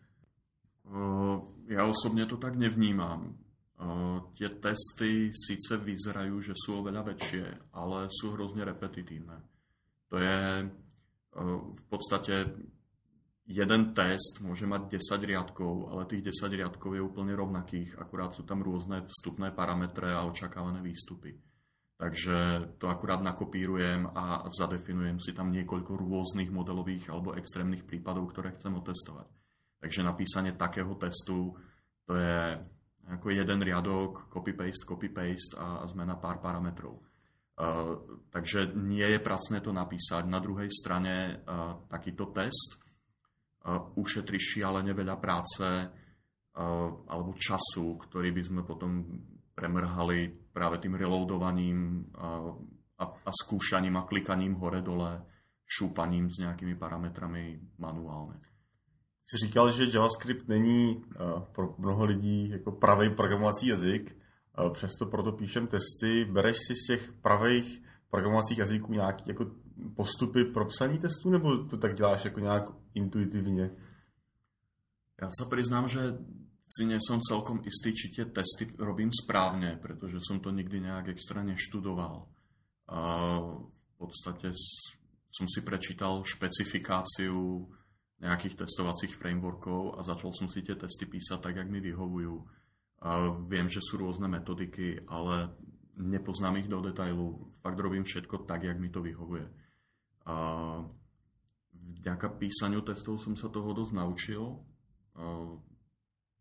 Uh, 0.83 1.41
já 1.67 1.85
osobně 1.85 2.25
to 2.25 2.37
tak 2.37 2.55
nevnímám. 2.55 3.35
Uh, 3.79 4.35
tie 4.35 4.59
testy 4.59 5.31
síce 5.31 5.79
vyzerajú, 5.79 6.43
že 6.43 6.51
sú 6.51 6.83
oveľa 6.83 7.15
väčšie, 7.15 7.71
ale 7.79 8.11
sú 8.11 8.35
hrozne 8.35 8.67
repetitívne. 8.67 9.39
To 10.11 10.19
je 10.19 10.67
uh, 10.67 11.59
v 11.63 11.83
podstate 11.87 12.59
jeden 13.49 13.81
test 13.95 14.43
môže 14.43 14.67
mať 14.67 14.99
10 14.99 15.23
riadkov, 15.23 15.95
ale 15.95 16.11
tých 16.11 16.27
10 16.27 16.59
riadkov 16.59 16.91
je 16.91 17.01
úplne 17.01 17.33
rovnakých, 17.33 17.97
akurát 17.97 18.35
sú 18.35 18.43
tam 18.43 18.61
rôzne 18.61 19.07
vstupné 19.07 19.55
parametre 19.55 20.11
a 20.11 20.27
očakávané 20.27 20.83
výstupy. 20.83 21.33
Takže 21.99 22.35
to 22.79 22.87
akurát 22.87 23.19
nakopírujem 23.19 24.07
a 24.15 24.47
zadefinujem 24.47 25.19
si 25.19 25.35
tam 25.35 25.51
niekoľko 25.51 25.99
rôznych 25.99 26.47
modelových 26.47 27.11
alebo 27.11 27.35
extrémnych 27.35 27.83
prípadov, 27.83 28.31
ktoré 28.31 28.55
chcem 28.55 28.71
otestovať. 28.71 29.27
Takže 29.83 30.07
napísanie 30.07 30.55
takého 30.55 30.95
testu 30.95 31.55
to 32.07 32.15
je 32.15 32.55
ako 33.09 33.33
jeden 33.33 33.59
riadok, 33.65 34.29
copy-paste, 34.29 34.85
copy-paste 34.85 35.57
a 35.57 35.81
zmena 35.89 36.15
pár 36.21 36.37
parametrov. 36.37 37.01
Uh, 37.59 38.21
takže 38.31 38.71
nie 38.77 39.03
je 39.03 39.19
pracné 39.19 39.59
to 39.59 39.73
napísať. 39.75 40.23
Na 40.29 40.39
druhej 40.39 40.71
strane 40.71 41.43
uh, 41.43 41.83
takýto 41.91 42.31
test 42.31 42.79
uh, 43.67 43.91
ušetrí 43.97 44.39
šialene 44.39 44.93
veľa 44.93 45.15
práce 45.17 45.67
alebo 47.07 47.39
času, 47.39 47.95
ktorý 47.95 48.35
by 48.35 48.41
sme 48.43 48.61
potom 48.67 48.99
premrhali 49.55 50.27
práve 50.51 50.83
tým 50.83 50.99
reloadovaním 50.99 52.03
a, 52.19 53.05
a 53.05 53.31
skúšaním 53.31 53.95
a 53.95 54.03
klikaním 54.03 54.59
hore-dole, 54.59 55.23
šúpaním 55.63 56.27
s 56.27 56.43
nejakými 56.43 56.75
parametrami 56.75 57.79
manuálne. 57.79 58.43
Jsi 59.29 59.37
říkal, 59.37 59.71
že 59.71 59.85
JavaScript 59.93 60.47
není 60.47 60.95
uh, 60.95 61.41
pro 61.41 61.75
mnoho 61.77 62.05
lidí 62.05 62.49
jako 62.49 62.71
pravý 62.71 63.09
programovací 63.09 63.67
jazyk, 63.67 64.17
uh, 64.59 64.73
přesto 64.73 65.05
proto 65.05 65.31
píšem 65.31 65.67
testy. 65.67 66.25
Bereš 66.25 66.57
si 66.67 66.75
z 66.75 66.87
těch 66.87 67.13
pravých 67.21 67.83
programovacích 68.09 68.57
jazyků 68.57 68.93
nějaké 68.93 69.23
jako 69.27 69.51
postupy 69.95 70.45
pro 70.45 70.65
psaní 70.65 70.97
testů, 70.97 71.29
nebo 71.29 71.57
to 71.57 71.77
tak 71.77 71.95
děláš 71.95 72.25
jako 72.25 72.39
nějak 72.39 72.63
intuitivně? 72.93 73.71
Já 75.21 75.29
se 75.39 75.49
přiznám, 75.49 75.87
že 75.87 75.99
si 76.69 76.85
nie 76.85 77.01
som 77.01 77.17
celkom 77.17 77.65
istý, 77.65 77.97
či 77.97 78.13
tie 78.13 78.25
testy 78.29 78.69
robím 78.77 79.09
správne, 79.09 79.81
pretože 79.81 80.21
som 80.21 80.37
to 80.37 80.53
nikdy 80.53 80.79
nejak 80.79 81.17
extra 81.17 81.41
neštudoval. 81.41 82.29
A 82.93 83.01
v 83.41 83.93
podstate 83.97 84.53
som 85.33 85.45
si 85.49 85.61
prečítal 85.65 86.21
špecifikáciu 86.25 87.65
nejakých 88.19 88.59
testovacích 88.59 89.15
frameworkov 89.15 89.95
a 89.95 90.03
začal 90.03 90.35
som 90.35 90.51
si 90.51 90.59
tie 90.59 90.75
testy 90.75 91.07
písať 91.07 91.39
tak, 91.39 91.55
jak 91.55 91.71
mi 91.71 91.79
vyhovujú. 91.79 92.35
A 92.99 93.31
viem, 93.47 93.71
že 93.71 93.79
sú 93.79 93.95
rôzne 93.95 94.27
metodiky, 94.27 95.07
ale 95.07 95.55
nepoznám 95.95 96.59
ich 96.59 96.67
do 96.67 96.83
detailu. 96.83 97.55
Fakt 97.63 97.79
robím 97.79 98.03
všetko 98.03 98.43
tak, 98.43 98.67
jak 98.67 98.75
mi 98.75 98.91
to 98.91 98.99
vyhovuje. 98.99 99.47
A 100.27 100.35
vďaka 102.03 102.35
písaniu 102.35 102.83
testov 102.83 103.23
som 103.23 103.39
sa 103.39 103.47
toho 103.47 103.71
dosť 103.71 103.93
naučil. 103.95 104.43
A 105.15 105.23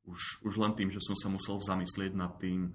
už, 0.09 0.43
už 0.43 0.55
len 0.59 0.75
tým, 0.75 0.91
že 0.91 0.99
som 0.99 1.15
sa 1.15 1.31
musel 1.31 1.63
zamyslieť 1.63 2.13
nad 2.19 2.35
tým, 2.43 2.75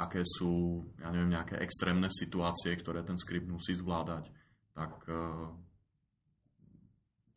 aké 0.00 0.24
sú, 0.24 0.82
ja 0.96 1.12
neviem, 1.12 1.36
nejaké 1.36 1.60
extrémne 1.60 2.08
situácie, 2.08 2.72
ktoré 2.74 3.04
ten 3.04 3.20
skript 3.20 3.46
musí 3.46 3.76
zvládať, 3.76 4.32
tak 4.72 4.96
uh, 5.06 5.52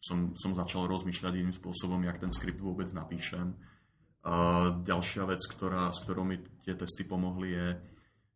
som, 0.04 0.36
som 0.36 0.52
začal 0.52 0.92
rozmýšľať 0.92 1.34
iným 1.40 1.56
spôsobom, 1.56 2.04
jak 2.04 2.20
ten 2.20 2.36
skript 2.36 2.60
vôbec 2.60 2.92
napíšem. 2.92 3.56
Uh, 4.24 4.84
ďalšia 4.84 5.24
vec, 5.24 5.40
ktorá, 5.48 5.96
s 5.96 6.04
ktorou 6.04 6.28
mi 6.28 6.44
tie 6.68 6.76
testy 6.76 7.08
pomohli, 7.08 7.56
je, 7.56 7.68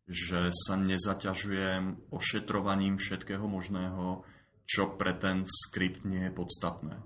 že 0.08 0.40
sa 0.48 0.80
nezaťažujem 0.80 2.08
ošetrovaním 2.08 2.96
všetkého 2.96 3.44
možného, 3.44 4.24
čo 4.64 4.96
pre 4.96 5.12
ten 5.12 5.44
skript 5.44 6.08
nie 6.08 6.24
je 6.28 6.32
podstatné. 6.32 6.96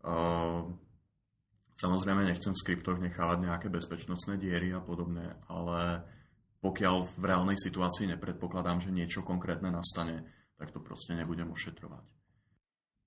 Uh, 0.00 0.72
Samozrejme 1.76 2.24
nechcem 2.24 2.56
v 2.56 2.62
skriptoch 2.64 2.96
nechávať 2.96 3.38
nejaké 3.44 3.68
bezpečnostné 3.68 4.40
diery 4.40 4.72
a 4.72 4.80
podobné, 4.80 5.36
ale 5.44 6.08
pokiaľ 6.64 7.20
v 7.20 7.24
reálnej 7.28 7.60
situácii 7.60 8.08
nepredpokladám, 8.16 8.80
že 8.80 8.96
niečo 8.96 9.20
konkrétne 9.20 9.68
nastane, 9.68 10.24
tak 10.56 10.72
to 10.72 10.80
prostě 10.80 11.12
nebudem 11.12 11.52
ošetrovať. 11.52 12.15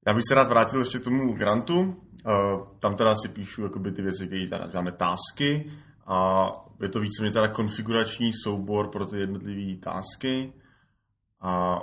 Já 0.07 0.13
bych 0.13 0.23
se 0.29 0.35
rád 0.35 0.47
vrátil 0.47 0.79
ještě 0.79 0.99
k 0.99 1.03
tomu 1.03 1.33
grantu. 1.33 1.79
Uh, 1.79 2.67
tam 2.79 2.95
teda 2.95 3.15
si 3.15 3.29
píšu 3.29 3.63
jakoby 3.63 3.91
ty 3.91 4.01
věci, 4.01 4.27
které 4.27 4.47
teda 4.47 4.57
nazýváme 4.57 4.91
tásky 4.91 5.71
a 6.05 6.49
je 6.81 6.89
to 6.89 6.99
víceméně 6.99 7.33
teda 7.33 7.47
konfigurační 7.47 8.31
soubor 8.43 8.87
pro 8.87 9.05
ty 9.05 9.19
jednotlivé 9.19 9.79
tásky 9.79 10.53
a 11.41 11.79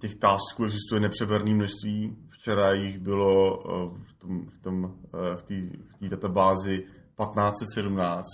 těch 0.00 0.14
tásků 0.14 0.64
existuje 0.64 1.00
nepřeberné 1.00 1.54
množství. 1.54 2.16
Včera 2.30 2.72
jich 2.72 2.98
bylo 2.98 3.58
uh, 3.58 3.98
tom, 4.18 4.46
v, 4.46 4.60
tom, 4.60 4.98
eh, 5.14 5.36
v 5.36 5.42
té 5.42 5.54
v 6.00 6.08
databázi 6.08 6.78
1517. 6.78 8.24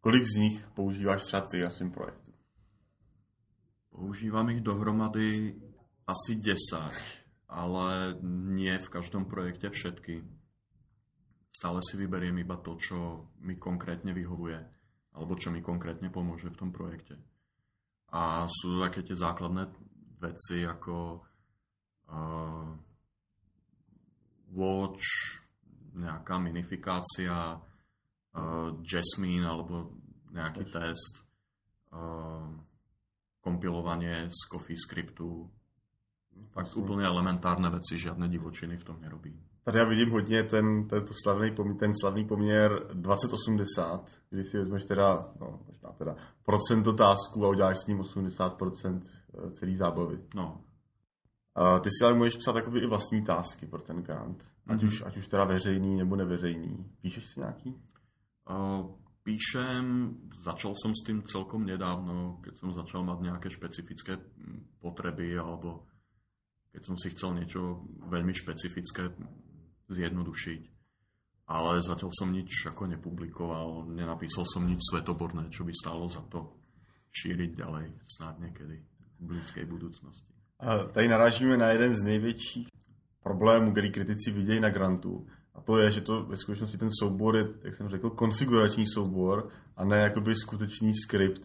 Kolik 0.00 0.24
z 0.24 0.34
nich 0.36 0.68
používáš 0.74 1.22
třeba 1.22 1.46
ty 1.50 1.60
na 1.60 1.70
svém 1.70 1.90
projektu? 1.90 2.32
Používám 3.90 4.50
ich 4.50 4.60
dohromady 4.60 5.54
asi 6.06 6.34
10, 6.34 6.56
ale 7.52 8.16
nie 8.56 8.72
v 8.80 8.88
každom 8.88 9.28
projekte 9.28 9.68
všetky. 9.68 10.24
Stále 11.52 11.84
si 11.84 12.00
vyberiem 12.00 12.40
iba 12.40 12.56
to, 12.56 12.80
čo 12.80 13.28
mi 13.44 13.60
konkrétne 13.60 14.16
vyhovuje, 14.16 14.56
alebo 15.12 15.36
čo 15.36 15.52
mi 15.52 15.60
konkrétne 15.60 16.08
pomôže 16.08 16.48
v 16.48 16.58
tom 16.58 16.72
projekte. 16.72 17.20
A 18.12 18.48
sú 18.48 18.80
také 18.80 19.04
tie 19.04 19.16
základné 19.16 19.68
veci 20.20 20.64
ako 20.64 21.20
uh, 22.08 22.72
Watch, 24.52 25.08
nejaká 25.92 26.40
minifikácia, 26.40 27.56
uh, 27.56 28.68
Jasmine 28.80 29.44
alebo 29.44 29.92
nejaký 30.32 30.72
test, 30.72 31.24
uh, 31.92 32.48
kompilovanie 33.44 34.28
z 34.32 34.40
CoffeeScriptu. 34.48 35.61
Fakt 36.52 36.76
úplně 36.76 37.06
elementárne 37.06 37.70
veci, 37.70 37.98
žiadne 37.98 38.28
divočiny 38.28 38.76
v 38.76 38.84
tom 38.84 39.00
nerobí. 39.00 39.32
Tady 39.64 39.78
já 39.78 39.84
vidím 39.84 40.10
hodně 40.10 40.42
ten, 40.42 40.88
ten, 40.88 41.04
slavný, 41.22 41.50
ten 41.78 41.92
slavný 42.00 42.24
poměr 42.24 42.86
2080, 42.92 44.10
kdy 44.30 44.44
si 44.44 44.58
vezmeš 44.58 44.84
teda, 44.84 45.28
no, 45.40 45.60
možná 45.66 45.92
teda 45.92 46.16
procent 46.44 46.86
otázku 46.86 47.44
a 47.44 47.48
uděláš 47.48 47.78
s 47.78 47.86
ním 47.86 47.98
80% 47.98 49.00
eh, 49.02 49.50
celý 49.50 49.76
zábavy. 49.76 50.18
No, 50.34 50.60
Uh, 51.58 51.80
ty 51.80 51.88
si 51.90 52.04
ale 52.04 52.14
můžeš 52.14 52.36
psát 52.36 52.52
takoby 52.52 52.80
i 52.80 52.86
vlastní 52.86 53.24
tásky 53.24 53.66
pro 53.66 53.82
ten 53.82 54.02
grant. 54.02 54.44
Ať, 54.66 54.80
mm-hmm. 54.80 54.86
už, 54.86 55.02
ať 55.06 55.16
už 55.16 55.28
teda 55.28 55.44
veřejný 55.44 55.96
nebo 55.96 56.16
neveřejný. 56.16 56.86
Píšeš 57.00 57.26
si 57.26 57.40
nějaký? 57.40 57.76
Uh, 58.50 58.86
píšem, 59.22 60.16
začal 60.40 60.74
som 60.74 60.96
s 60.96 61.04
tým 61.04 61.22
celkom 61.22 61.66
nedávno, 61.66 62.40
keď 62.40 62.54
som 62.56 62.72
začal 62.72 63.04
mať 63.04 63.18
nejaké 63.20 63.48
špecifické 63.52 64.16
potreby 64.80 65.38
alebo 65.38 65.86
keď 66.72 66.82
som 66.82 66.96
si 66.96 67.12
chcel 67.12 67.36
niečo 67.36 67.84
veľmi 68.08 68.32
špecifické 68.32 69.12
zjednodušiť. 69.92 70.62
Ale 71.52 71.84
zatiaľ 71.84 72.10
som 72.16 72.32
nič 72.32 72.64
ako 72.64 72.88
nepublikoval, 72.96 73.92
nenapísal 73.92 74.48
som 74.48 74.64
nič 74.64 74.80
svetoborné, 74.88 75.52
čo 75.52 75.68
by 75.68 75.72
stálo 75.76 76.08
za 76.08 76.24
to 76.32 76.56
šíriť 77.12 77.50
ďalej 77.60 77.92
snad 78.08 78.40
niekedy 78.40 78.80
v 79.20 79.22
blízkej 79.22 79.68
budúcnosti. 79.68 80.32
Tady 80.92 81.08
narážíme 81.08 81.56
na 81.56 81.68
jeden 81.68 81.92
z 81.94 82.02
největších 82.02 82.68
problémů, 83.22 83.72
který 83.72 83.92
kritici 83.92 84.30
vidějí 84.30 84.60
na 84.60 84.70
grantu. 84.70 85.26
A 85.54 85.60
to 85.60 85.78
je, 85.78 85.90
že 85.90 86.00
to 86.00 86.24
ve 86.24 86.36
skutečnosti 86.36 86.78
ten 86.78 86.88
soubor 86.98 87.36
je, 87.36 87.44
jak 87.62 87.74
jsem 87.74 87.88
řekl, 87.88 88.10
konfigurační 88.10 88.86
soubor 88.86 89.48
a 89.76 89.84
ne 89.84 89.98
jakoby 89.98 90.34
skutečný 90.34 90.94
skript. 90.96 91.42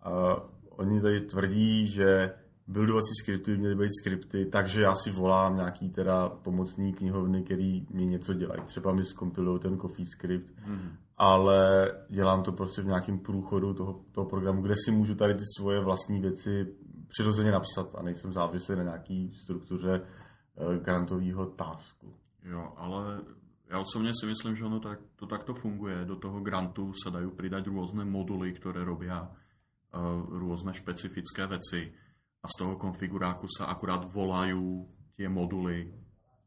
A 0.00 0.36
oni 0.70 1.00
tady 1.00 1.20
tvrdí, 1.20 1.86
že 1.86 2.34
buildovací 2.68 3.14
skripty 3.22 3.50
by 3.50 3.58
měly 3.58 3.74
být 3.74 3.92
skripty, 4.02 4.46
takže 4.46 4.82
já 4.82 4.94
si 4.94 5.10
volám 5.10 5.56
nějaký 5.56 5.88
teda 5.90 6.28
pomocní 6.28 6.92
knihovny, 6.92 7.42
který 7.42 7.86
mi 7.90 8.06
něco 8.06 8.34
dělají. 8.34 8.62
Třeba 8.66 8.92
mi 8.92 9.04
zkompilují 9.04 9.60
ten 9.60 9.78
coffee 9.78 10.06
script, 10.06 10.54
mm. 10.66 10.90
ale 11.16 11.92
dělám 12.08 12.42
to 12.42 12.52
prostě 12.52 12.82
v 12.82 12.86
nějakém 12.86 13.18
průchodu 13.18 13.74
toho, 13.74 14.00
toho 14.12 14.26
programu, 14.26 14.62
kde 14.62 14.74
si 14.84 14.90
můžu 14.90 15.14
tady 15.14 15.34
ty 15.34 15.44
svoje 15.58 15.80
vlastní 15.80 16.20
věci 16.20 16.66
přirozeně 17.08 17.52
napsat 17.52 17.94
a 17.94 18.02
nejsem 18.02 18.32
závislý 18.32 18.76
na 18.76 18.82
nějaký 18.82 19.32
struktuře 19.42 20.00
uh, 20.00 20.74
grantového 20.74 21.46
tasku. 21.46 22.14
Jo, 22.44 22.72
ale 22.76 23.20
ja 23.68 23.76
osobne 23.80 24.16
si 24.16 24.24
myslím, 24.26 24.56
že 24.56 24.64
ono 24.64 24.80
tak, 24.80 25.00
to 25.16 25.26
takto 25.26 25.54
funguje. 25.54 26.04
Do 26.08 26.16
toho 26.16 26.40
grantu 26.40 26.96
sa 26.96 27.12
dajú 27.12 27.36
pridať 27.36 27.68
rôzne 27.68 28.00
moduly, 28.08 28.56
ktoré 28.56 28.80
robia 28.80 29.28
uh, 29.28 30.24
rôzne 30.24 30.72
špecifické 30.72 31.44
veci 31.44 31.92
a 32.38 32.46
z 32.46 32.54
toho 32.54 32.74
konfiguráku 32.78 33.50
sa 33.50 33.70
akurát 33.70 34.06
volajú 34.06 34.86
tie 35.18 35.26
moduly 35.26 35.90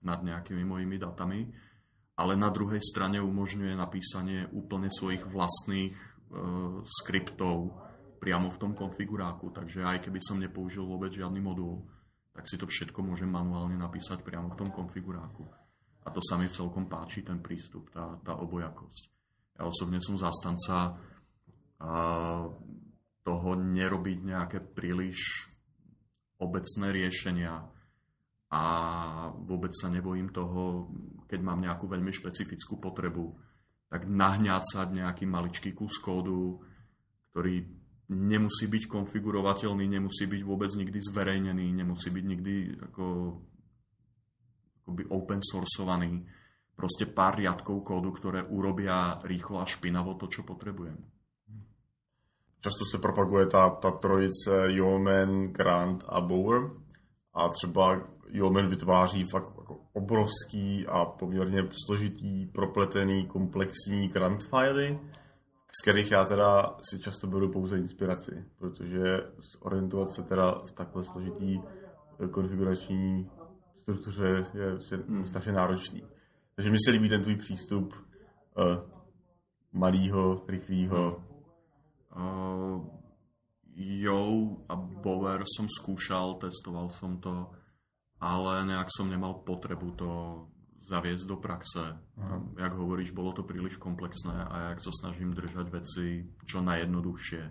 nad 0.01 0.23
nejakými 0.23 0.63
mojimi 0.63 0.97
datami, 0.97 1.45
ale 2.15 2.33
na 2.39 2.49
druhej 2.49 2.79
strane 2.79 3.19
umožňuje 3.19 3.73
napísanie 3.75 4.47
úplne 4.55 4.87
svojich 4.87 5.27
vlastných 5.27 5.93
uh, 5.93 6.81
skriptov 6.85 7.75
priamo 8.21 8.53
v 8.53 8.59
tom 8.61 8.71
konfiguráku. 8.77 9.49
Takže 9.49 9.81
aj 9.81 10.07
keby 10.07 10.19
som 10.21 10.37
nepoužil 10.37 10.85
vôbec 10.85 11.09
žiadny 11.11 11.41
modul, 11.41 11.81
tak 12.31 12.47
si 12.47 12.55
to 12.55 12.69
všetko 12.69 13.01
môžem 13.03 13.27
manuálne 13.27 13.75
napísať 13.75 14.23
priamo 14.23 14.53
v 14.53 14.59
tom 14.61 14.69
konfiguráku. 14.69 15.43
A 16.01 16.09
to 16.09 16.21
sa 16.23 16.37
mi 16.37 16.49
celkom 16.49 16.89
páči, 16.89 17.21
ten 17.21 17.43
prístup, 17.43 17.89
tá, 17.93 18.17
tá 18.25 18.33
obojakosť. 18.37 19.03
Ja 19.59 19.69
osobne 19.69 20.01
som 20.01 20.17
zastanca 20.17 20.97
a, 21.77 21.91
toho 23.21 23.49
nerobiť 23.53 24.17
nejaké 24.25 24.57
príliš 24.65 25.51
obecné 26.41 26.89
riešenia 26.89 27.53
a 28.51 28.63
vôbec 29.47 29.71
sa 29.71 29.87
nebojím 29.87 30.33
toho, 30.33 30.91
keď 31.29 31.39
mám 31.39 31.63
nejakú 31.63 31.87
veľmi 31.87 32.11
špecifickú 32.11 32.81
potrebu, 32.81 33.31
tak 33.87 34.09
nahňácať 34.09 34.87
nejaký 34.91 35.23
maličký 35.23 35.71
kus 35.71 36.01
kódu, 36.03 36.59
ktorý 37.31 37.63
nemusí 38.11 38.67
byť 38.67 38.83
konfigurovateľný, 38.91 39.87
nemusí 39.87 40.27
byť 40.27 40.41
vôbec 40.43 40.71
nikdy 40.75 40.99
zverejnený, 40.99 41.71
nemusí 41.71 42.11
byť 42.11 42.25
nikdy 42.27 42.55
ako 42.91 43.05
akoby 44.83 45.03
open 45.07 45.39
sourceovaný, 45.39 46.19
proste 46.75 47.07
pár 47.07 47.39
riadkov 47.39 47.79
kódu, 47.87 48.11
ktoré 48.11 48.43
urobia 48.51 49.23
rýchlo 49.23 49.63
a 49.63 49.69
špinavo 49.69 50.19
to, 50.19 50.27
čo 50.27 50.43
potrebujem. 50.43 50.99
Často 52.61 52.85
se 52.91 52.97
propaguje 52.97 53.45
ta, 53.45 53.69
ta 53.69 53.91
trojice 53.91 54.51
Yeoman, 54.67 55.47
Grant 55.47 56.03
a 56.07 56.21
Bower 56.21 56.61
a 57.33 57.49
třeba 57.49 58.01
Yeoman 58.29 58.67
vytváří 58.67 59.23
fakt 59.23 59.53
jako 59.57 59.79
obrovský 59.93 60.87
a 60.87 61.05
poměrně 61.05 61.69
složitý, 61.85 62.45
propletený, 62.45 63.27
komplexní 63.27 64.07
Grant 64.07 64.43
filey, 64.43 64.99
z 65.79 65.81
kterých 65.81 66.11
já 66.11 66.25
teda 66.25 66.75
si 66.89 66.99
často 66.99 67.27
beru 67.27 67.51
pouze 67.51 67.77
inspiraci, 67.77 68.45
protože 68.57 69.03
orientovat 69.59 70.11
se 70.11 70.23
teda 70.23 70.61
v 70.65 70.71
takhle 70.71 71.03
složitý 71.03 71.59
konfigurační 72.31 73.29
struktuře 73.81 74.45
je 74.53 74.97
hmm. 75.07 75.27
strašně 75.27 75.51
náročný. 75.51 76.03
Takže 76.55 76.71
mi 76.71 76.77
se 76.85 76.91
líbí 76.91 77.09
ten 77.09 77.23
tvůj 77.23 77.35
přístup 77.35 77.93
uh, 77.93 78.65
malýho, 79.73 80.43
rychlýho. 80.47 81.23
Uh, 82.11 82.83
jo 83.75 84.21
a 84.67 84.75
Bower 84.75 85.47
som 85.47 85.71
skúšal, 85.71 86.43
testoval 86.43 86.91
som 86.91 87.23
to, 87.23 87.47
ale 88.19 88.67
nejak 88.67 88.91
som 88.91 89.07
nemal 89.07 89.41
potrebu 89.41 89.87
to 89.95 90.11
zaviesť 90.85 91.25
do 91.29 91.37
praxe. 91.39 91.95
Aha. 91.95 92.37
Jak 92.57 92.73
hovoríš, 92.75 93.15
bolo 93.15 93.31
to 93.31 93.47
príliš 93.47 93.77
komplexné 93.77 94.33
a 94.33 94.73
jak 94.73 94.79
sa 94.83 94.91
snažím 94.91 95.31
držať 95.31 95.67
veci 95.71 96.25
čo 96.43 96.59
najjednoduchšie, 96.59 97.43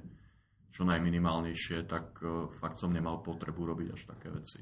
čo 0.70 0.82
najminimálnejšie, 0.84 1.88
tak 1.88 2.20
uh, 2.20 2.50
fakt 2.61 2.78
som 2.78 2.92
nemal 2.92 3.24
potrebu 3.24 3.64
robiť 3.70 3.88
až 3.96 4.02
také 4.12 4.28
veci. 4.28 4.61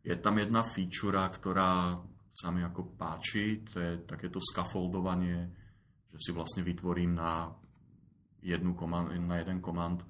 Je 0.00 0.16
tam 0.16 0.40
jedna 0.40 0.64
feature, 0.64 1.20
ktorá 1.20 2.00
sa 2.32 2.48
mi 2.48 2.64
ako 2.64 2.96
páči, 2.96 3.60
to 3.68 3.76
je 3.76 3.92
takéto 4.08 4.40
scaffoldovanie, 4.40 5.50
že 6.08 6.18
si 6.18 6.30
vlastne 6.32 6.64
vytvorím 6.64 7.20
na, 7.20 7.52
jednu 8.42 8.74
komand, 8.74 9.12
na 9.14 9.40
jeden 9.40 9.60
komand 9.60 10.04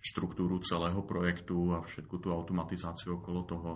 štruktúru 0.00 0.60
celého 0.64 1.04
projektu 1.04 1.76
a 1.76 1.84
všetku 1.84 2.16
tú 2.20 2.32
automatizáciu 2.32 3.20
okolo 3.20 3.44
toho. 3.44 3.72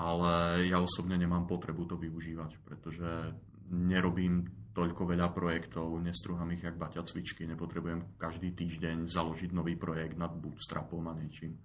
Ale 0.00 0.64
ja 0.68 0.80
osobne 0.80 1.16
nemám 1.16 1.44
potrebu 1.44 1.84
to 1.84 1.96
využívať, 2.00 2.60
pretože 2.64 3.36
nerobím 3.68 4.48
toľko 4.72 5.02
veľa 5.12 5.28
projektov, 5.34 6.00
nestruhám 6.00 6.56
ich 6.56 6.64
jak 6.64 6.78
baťa 6.78 7.04
cvičky, 7.04 7.44
nepotrebujem 7.44 8.16
každý 8.16 8.54
týždeň 8.54 9.10
založiť 9.10 9.50
nový 9.52 9.76
projekt 9.76 10.16
nad 10.16 10.32
bootstrapom 10.32 11.04
a 11.10 11.16
niečím. 11.18 11.58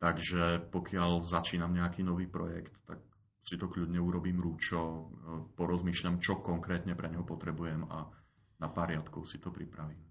Takže 0.00 0.72
pokiaľ 0.72 1.20
začínam 1.22 1.76
nejaký 1.76 2.00
nový 2.02 2.24
projekt, 2.26 2.72
tak 2.88 3.04
si 3.44 3.56
to 3.56 3.68
kľudne 3.68 4.00
urobím 4.00 4.40
rúčo, 4.40 4.80
e, 4.80 5.04
porozmýšľam, 5.56 6.20
čo 6.20 6.40
konkrétne 6.40 6.96
pre 6.96 7.08
neho 7.08 7.24
potrebujem 7.24 7.84
a 7.88 8.08
na 8.60 8.68
pár 8.68 8.92
riadkov 8.92 9.28
si 9.28 9.40
to 9.40 9.48
pripravím. 9.48 10.09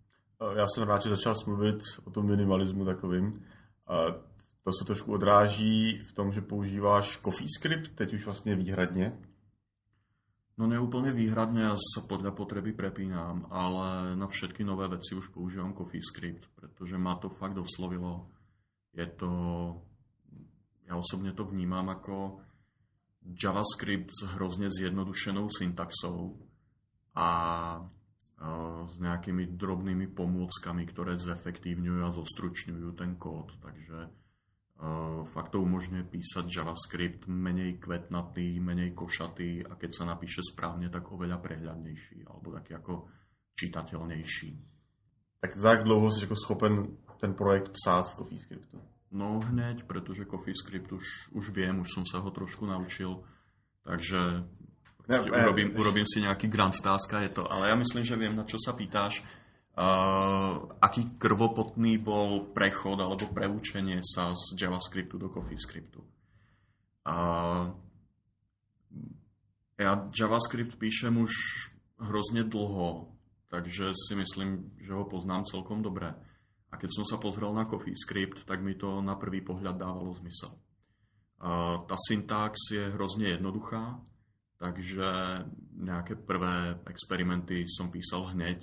Já 0.56 0.68
jsem 0.68 0.84
rád, 0.84 1.04
že 1.04 1.10
začal 1.10 1.36
mluvit 1.48 1.80
o 2.04 2.12
tom 2.12 2.26
minimalismu 2.26 2.86
takovým. 2.86 3.46
To 4.64 4.72
se 4.80 4.86
trošku 4.86 5.14
odráží 5.14 6.04
v 6.04 6.14
tom, 6.14 6.32
že 6.32 6.42
používáš 6.42 7.20
CoffeeScript, 7.24 7.96
teď 7.96 8.14
už 8.14 8.26
vlastně 8.26 8.56
výhradně. 8.56 9.20
No 10.60 10.68
neúplne 10.68 11.16
výhradne, 11.16 11.72
ja 11.72 11.76
sa 11.80 12.04
podľa 12.04 12.36
potreby 12.36 12.76
prepínam, 12.76 13.48
ale 13.48 14.20
na 14.20 14.28
všetky 14.28 14.68
nové 14.68 14.92
veci 14.92 15.16
už 15.16 15.32
používam 15.32 15.72
CoffeeScript, 15.72 16.52
pretože 16.56 17.00
ma 17.00 17.16
to 17.16 17.32
fakt 17.32 17.56
oslovilo 17.56 18.28
je 18.94 19.06
to, 19.06 19.32
ja 20.90 20.98
osobne 20.98 21.32
to 21.32 21.46
vnímam 21.46 21.90
ako 21.90 22.42
JavaScript 23.24 24.10
s 24.10 24.36
hrozne 24.36 24.68
zjednodušenou 24.68 25.48
syntaxou 25.54 26.36
a 27.16 27.28
s 28.88 28.94
nejakými 29.04 29.60
drobnými 29.60 30.16
pomôckami, 30.16 30.88
ktoré 30.88 31.20
zefektívňujú 31.20 32.00
a 32.08 32.16
zostručňujú 32.16 32.90
ten 32.96 33.20
kód. 33.20 33.52
Takže 33.60 34.08
fakt 35.36 35.52
to 35.52 35.60
umožňuje 35.60 36.08
písať 36.08 36.48
JavaScript 36.48 37.28
menej 37.28 37.84
kvetnatý, 37.84 38.64
menej 38.64 38.96
košatý 38.96 39.68
a 39.68 39.76
keď 39.76 39.92
sa 39.92 40.04
napíše 40.08 40.40
správne, 40.40 40.88
tak 40.88 41.12
oveľa 41.12 41.44
prehľadnejší 41.44 42.24
alebo 42.24 42.56
taký 42.56 42.80
ako 42.80 43.12
čitateľnejší. 43.60 44.52
Tak 45.44 45.60
za 45.60 45.70
jak 45.76 45.84
dlouho 45.84 46.12
si 46.12 46.24
jako 46.24 46.36
schopen 46.36 46.96
ten 47.20 47.36
projekt 47.36 47.76
psát 47.76 48.08
v 48.08 48.16
CoffeeScriptu? 48.24 48.80
No 49.12 49.44
hneď, 49.44 49.84
pretože 49.84 50.24
CoffeeScript 50.24 50.92
už, 50.96 51.36
už 51.36 51.52
viem, 51.52 51.84
už 51.84 51.92
som 51.92 52.08
sa 52.08 52.24
ho 52.24 52.32
trošku 52.32 52.64
naučil, 52.64 53.20
takže 53.84 54.48
ja, 55.10 55.26
urobím, 55.26 55.74
urobím 55.74 56.06
si 56.06 56.22
nejaký 56.22 56.46
grand 56.46 56.78
task 56.78 57.10
a 57.18 57.26
je 57.26 57.34
to. 57.34 57.44
Ale 57.50 57.74
ja 57.74 57.76
myslím, 57.76 58.06
že 58.06 58.14
viem, 58.14 58.38
na 58.38 58.46
čo 58.46 58.62
sa 58.62 58.78
pýtáš. 58.78 59.26
Uh, 59.80 60.76
aký 60.84 61.16
krvopotný 61.16 61.98
bol 62.04 62.52
prechod 62.52 63.00
alebo 63.00 63.32
preučenie 63.32 64.04
sa 64.04 64.36
z 64.36 64.60
JavaScriptu 64.60 65.16
do 65.16 65.32
CoffeeScriptu. 65.32 66.04
Uh, 67.08 67.72
ja 69.80 70.04
JavaScript 70.12 70.76
píšem 70.76 71.16
už 71.16 71.32
hrozne 72.04 72.44
dlho, 72.44 73.08
takže 73.48 73.96
si 73.96 74.20
myslím, 74.20 74.76
že 74.84 74.92
ho 74.92 75.08
poznám 75.08 75.48
celkom 75.48 75.80
dobre. 75.80 76.12
A 76.70 76.76
keď 76.76 77.00
som 77.00 77.06
sa 77.08 77.18
pozrel 77.18 77.50
na 77.56 77.64
CoffeeScript, 77.64 78.44
tak 78.44 78.60
mi 78.60 78.76
to 78.76 79.00
na 79.00 79.16
prvý 79.16 79.42
pohľad 79.42 79.80
dávalo 79.80 80.12
zmysel. 80.20 80.52
Tá 81.88 81.96
syntax 81.96 82.76
je 82.76 82.84
hrozne 82.94 83.32
jednoduchá, 83.32 83.96
takže 84.60 85.08
nejaké 85.80 86.20
prvé 86.20 86.76
experimenty 86.92 87.64
som 87.66 87.88
písal 87.88 88.36
hneď. 88.36 88.60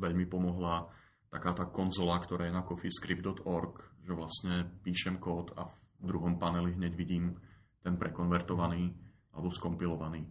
Veľmi 0.00 0.24
pomohla 0.24 0.88
taká 1.28 1.52
tá 1.52 1.68
konzola, 1.68 2.16
ktorá 2.20 2.48
je 2.48 2.56
na 2.56 2.64
coffeescript.org, 2.64 3.74
že 4.00 4.12
vlastne 4.16 4.64
píšem 4.80 5.20
kód 5.20 5.52
a 5.56 5.68
v 5.68 5.74
druhom 6.04 6.40
paneli 6.40 6.72
hneď 6.76 6.92
vidím 6.96 7.36
ten 7.84 8.00
prekonvertovaný 8.00 8.92
alebo 9.36 9.52
skompilovaný. 9.52 10.24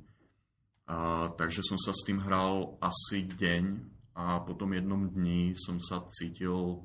A, 0.90 1.30
takže 1.38 1.62
som 1.62 1.78
sa 1.78 1.94
s 1.94 2.06
tým 2.06 2.18
hral 2.22 2.78
asi 2.82 3.30
deň 3.30 3.64
a 4.18 4.42
po 4.42 4.58
tom 4.58 4.74
jednom 4.74 5.06
dni 5.10 5.54
som 5.54 5.78
sa 5.78 6.06
cítil 6.10 6.82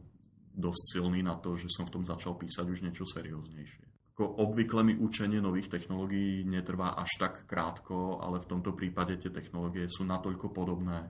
dosť 0.53 0.83
silný 0.99 1.25
na 1.25 1.39
to, 1.41 1.57
že 1.57 1.71
som 1.73 1.89
v 1.89 2.01
tom 2.01 2.05
začal 2.05 2.37
písať 2.37 2.67
už 2.69 2.85
niečo 2.85 3.09
serióznejšie. 3.09 3.88
Ako 4.19 4.51
obvykle 4.51 4.83
mi 4.83 4.99
učenie 4.99 5.39
nových 5.39 5.71
technológií 5.71 6.43
netrvá 6.43 6.99
až 6.99 7.07
tak 7.23 7.47
krátko, 7.47 8.19
ale 8.19 8.43
v 8.43 8.51
tomto 8.51 8.75
prípade 8.75 9.15
tie 9.15 9.31
technológie 9.31 9.87
sú 9.87 10.03
natoľko 10.03 10.51
podobné, 10.51 11.07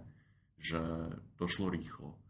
že 0.60 0.76
to 1.40 1.48
šlo 1.48 1.72
rýchlo. 1.72 2.20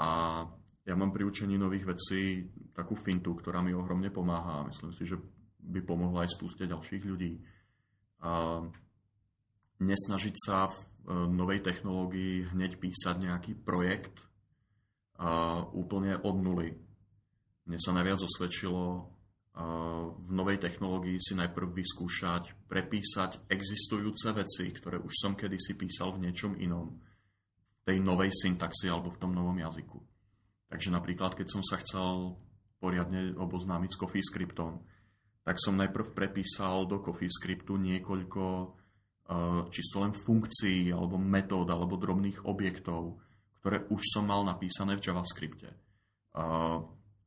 A 0.00 0.40
ja 0.88 0.96
mám 0.96 1.12
pri 1.12 1.28
učení 1.28 1.60
nových 1.60 1.84
vecí 1.84 2.48
takú 2.72 2.96
fintu, 2.96 3.36
ktorá 3.36 3.60
mi 3.60 3.76
ohromne 3.76 4.08
pomáha. 4.08 4.64
Myslím 4.72 4.96
si, 4.96 5.04
že 5.04 5.20
by 5.60 5.84
pomohla 5.84 6.24
aj 6.24 6.32
spúste 6.32 6.64
ďalších 6.64 7.04
ľudí. 7.04 7.36
A 8.24 8.64
nesnažiť 9.84 10.36
sa 10.40 10.64
v 10.64 10.80
e, 10.80 10.84
novej 11.28 11.60
technológii 11.60 12.56
hneď 12.56 12.80
písať 12.80 13.20
nejaký 13.20 13.52
projekt 13.52 14.16
a 15.20 15.60
úplne 15.76 16.16
od 16.24 16.40
nuly. 16.40 16.72
Mne 17.68 17.76
sa 17.76 17.92
najviac 17.92 18.24
osvedčilo 18.24 19.19
v 19.50 20.30
novej 20.30 20.62
technológii 20.62 21.18
si 21.18 21.34
najprv 21.34 21.74
vyskúšať, 21.74 22.70
prepísať 22.70 23.50
existujúce 23.50 24.30
veci, 24.30 24.70
ktoré 24.70 25.02
už 25.02 25.10
som 25.10 25.34
kedysi 25.34 25.74
písal 25.74 26.14
v 26.14 26.30
niečom 26.30 26.54
inom, 26.56 26.94
v 26.94 27.80
tej 27.82 27.98
novej 27.98 28.30
syntaxi 28.30 28.86
alebo 28.86 29.10
v 29.10 29.20
tom 29.20 29.34
novom 29.34 29.58
jazyku. 29.58 29.98
Takže 30.70 30.94
napríklad, 30.94 31.34
keď 31.34 31.46
som 31.50 31.62
sa 31.66 31.82
chcel 31.82 32.38
poriadne 32.78 33.34
oboznámiť 33.34 33.90
s 33.90 33.98
CoffeeScriptom, 33.98 34.78
tak 35.42 35.58
som 35.58 35.74
najprv 35.74 36.14
prepísal 36.14 36.86
do 36.86 37.02
CoffeeScriptu 37.02 37.74
niekoľko 37.74 38.76
čisto 39.70 40.02
len 40.02 40.14
funkcií 40.14 40.90
alebo 40.94 41.18
metód 41.18 41.66
alebo 41.70 41.98
drobných 41.98 42.46
objektov, 42.46 43.18
ktoré 43.62 43.86
už 43.90 44.02
som 44.14 44.26
mal 44.26 44.46
napísané 44.46 44.94
v 44.94 45.04
JavaScripte. 45.06 45.74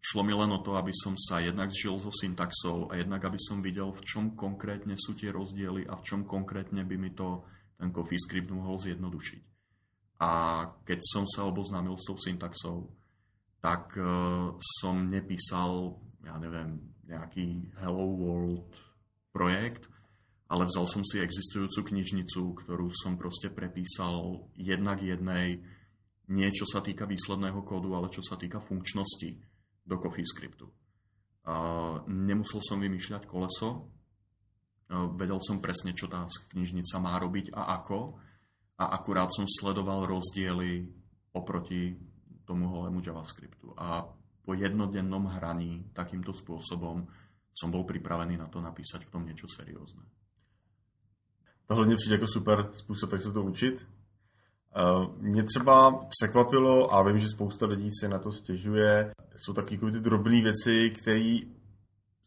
Šlo 0.04 0.20
mi 0.28 0.36
len 0.36 0.52
o 0.52 0.60
to, 0.60 0.76
aby 0.76 0.92
som 0.92 1.16
sa 1.16 1.39
jednak 1.39 1.72
zžil 1.72 1.96
so 1.96 2.12
syntaxou 2.12 2.92
a 2.92 3.00
jednak 3.00 3.24
aby 3.24 3.39
som 3.39 3.63
videl, 3.63 3.88
v 3.88 4.04
čom 4.04 4.36
konkrétne 4.36 5.00
sú 5.00 5.16
tie 5.16 5.32
rozdiely 5.32 5.88
a 5.88 5.96
v 5.96 6.04
čom 6.04 6.28
konkrétne 6.28 6.84
by 6.84 7.00
mi 7.00 7.16
to 7.16 7.48
ten 7.80 7.88
CoffeeScript 7.88 8.52
mohol 8.52 8.76
zjednodušiť. 8.84 9.42
A 10.20 10.32
keď 10.84 11.00
som 11.08 11.24
sa 11.24 11.48
oboznámil 11.48 11.96
s 11.96 12.04
tou 12.04 12.20
syntaxou, 12.20 12.92
tak 13.63 13.96
uh, 13.96 14.60
som 14.60 15.08
nepísal, 15.08 15.96
ja 16.28 16.36
neviem, 16.36 16.84
nejaký 17.08 17.72
Hello 17.80 18.12
World 18.12 18.76
projekt, 19.32 19.88
ale 20.52 20.68
vzal 20.68 20.84
som 20.84 21.04
si 21.08 21.24
existujúcu 21.24 21.80
knižnicu, 21.96 22.60
ktorú 22.60 22.92
som 22.92 23.16
proste 23.16 23.48
prepísal 23.48 24.52
jednak 24.60 25.00
jednej, 25.00 25.63
nie 26.28 26.50
čo 26.52 26.68
sa 26.68 26.84
týka 26.84 27.08
výsledného 27.08 27.63
kódu, 27.63 27.96
ale 27.96 28.12
čo 28.12 28.20
sa 28.20 28.36
týka 28.36 28.60
funkčnosti 28.60 29.53
do 29.86 29.96
CoffeeScriptu. 30.00 30.72
A 31.43 31.56
nemusel 32.08 32.63
som 32.63 32.80
vymýšľať 32.80 33.28
koleso, 33.28 33.91
vedel 35.19 35.39
som 35.43 35.60
presne, 35.60 35.91
čo 35.91 36.08
tá 36.08 36.24
knižnica 36.56 36.96
má 37.04 37.19
robiť 37.19 37.52
a 37.52 37.76
ako. 37.80 38.15
A 38.80 38.96
akurát 38.96 39.30
som 39.30 39.46
sledoval 39.46 40.10
rozdiely 40.10 40.88
oproti 41.34 41.96
tomu 42.43 42.67
holému 42.67 43.00
JavaScriptu. 43.06 43.74
A 43.78 44.04
po 44.43 44.52
jednodennom 44.54 45.30
hraní 45.30 45.88
takýmto 45.96 46.36
spôsobom 46.36 47.08
som 47.54 47.69
bol 47.72 47.86
pripravený 47.86 48.36
na 48.36 48.50
to 48.50 48.60
napísať 48.60 49.08
v 49.08 49.12
tom 49.13 49.24
niečo 49.24 49.48
seriózne. 49.48 50.04
Tohle 51.67 51.86
mě 51.86 51.96
přijde 51.96 52.15
jako 52.15 52.28
super 52.28 52.69
způsob, 52.74 53.12
jak 53.12 53.22
se 53.22 53.32
to 53.32 53.43
učit. 53.43 53.88
Mě 55.19 55.43
třeba 55.43 56.05
překvapilo, 56.09 56.93
a 56.93 57.03
vím, 57.03 57.17
že 57.17 57.29
spousta 57.29 57.65
lidí 57.65 57.89
se 57.99 58.09
na 58.09 58.19
to 58.19 58.31
stěžuje, 58.31 59.13
jsou 59.36 59.53
takové 59.53 59.91
ty 59.91 59.99
drobné 59.99 60.41
věci, 60.41 60.89
které 60.89 61.38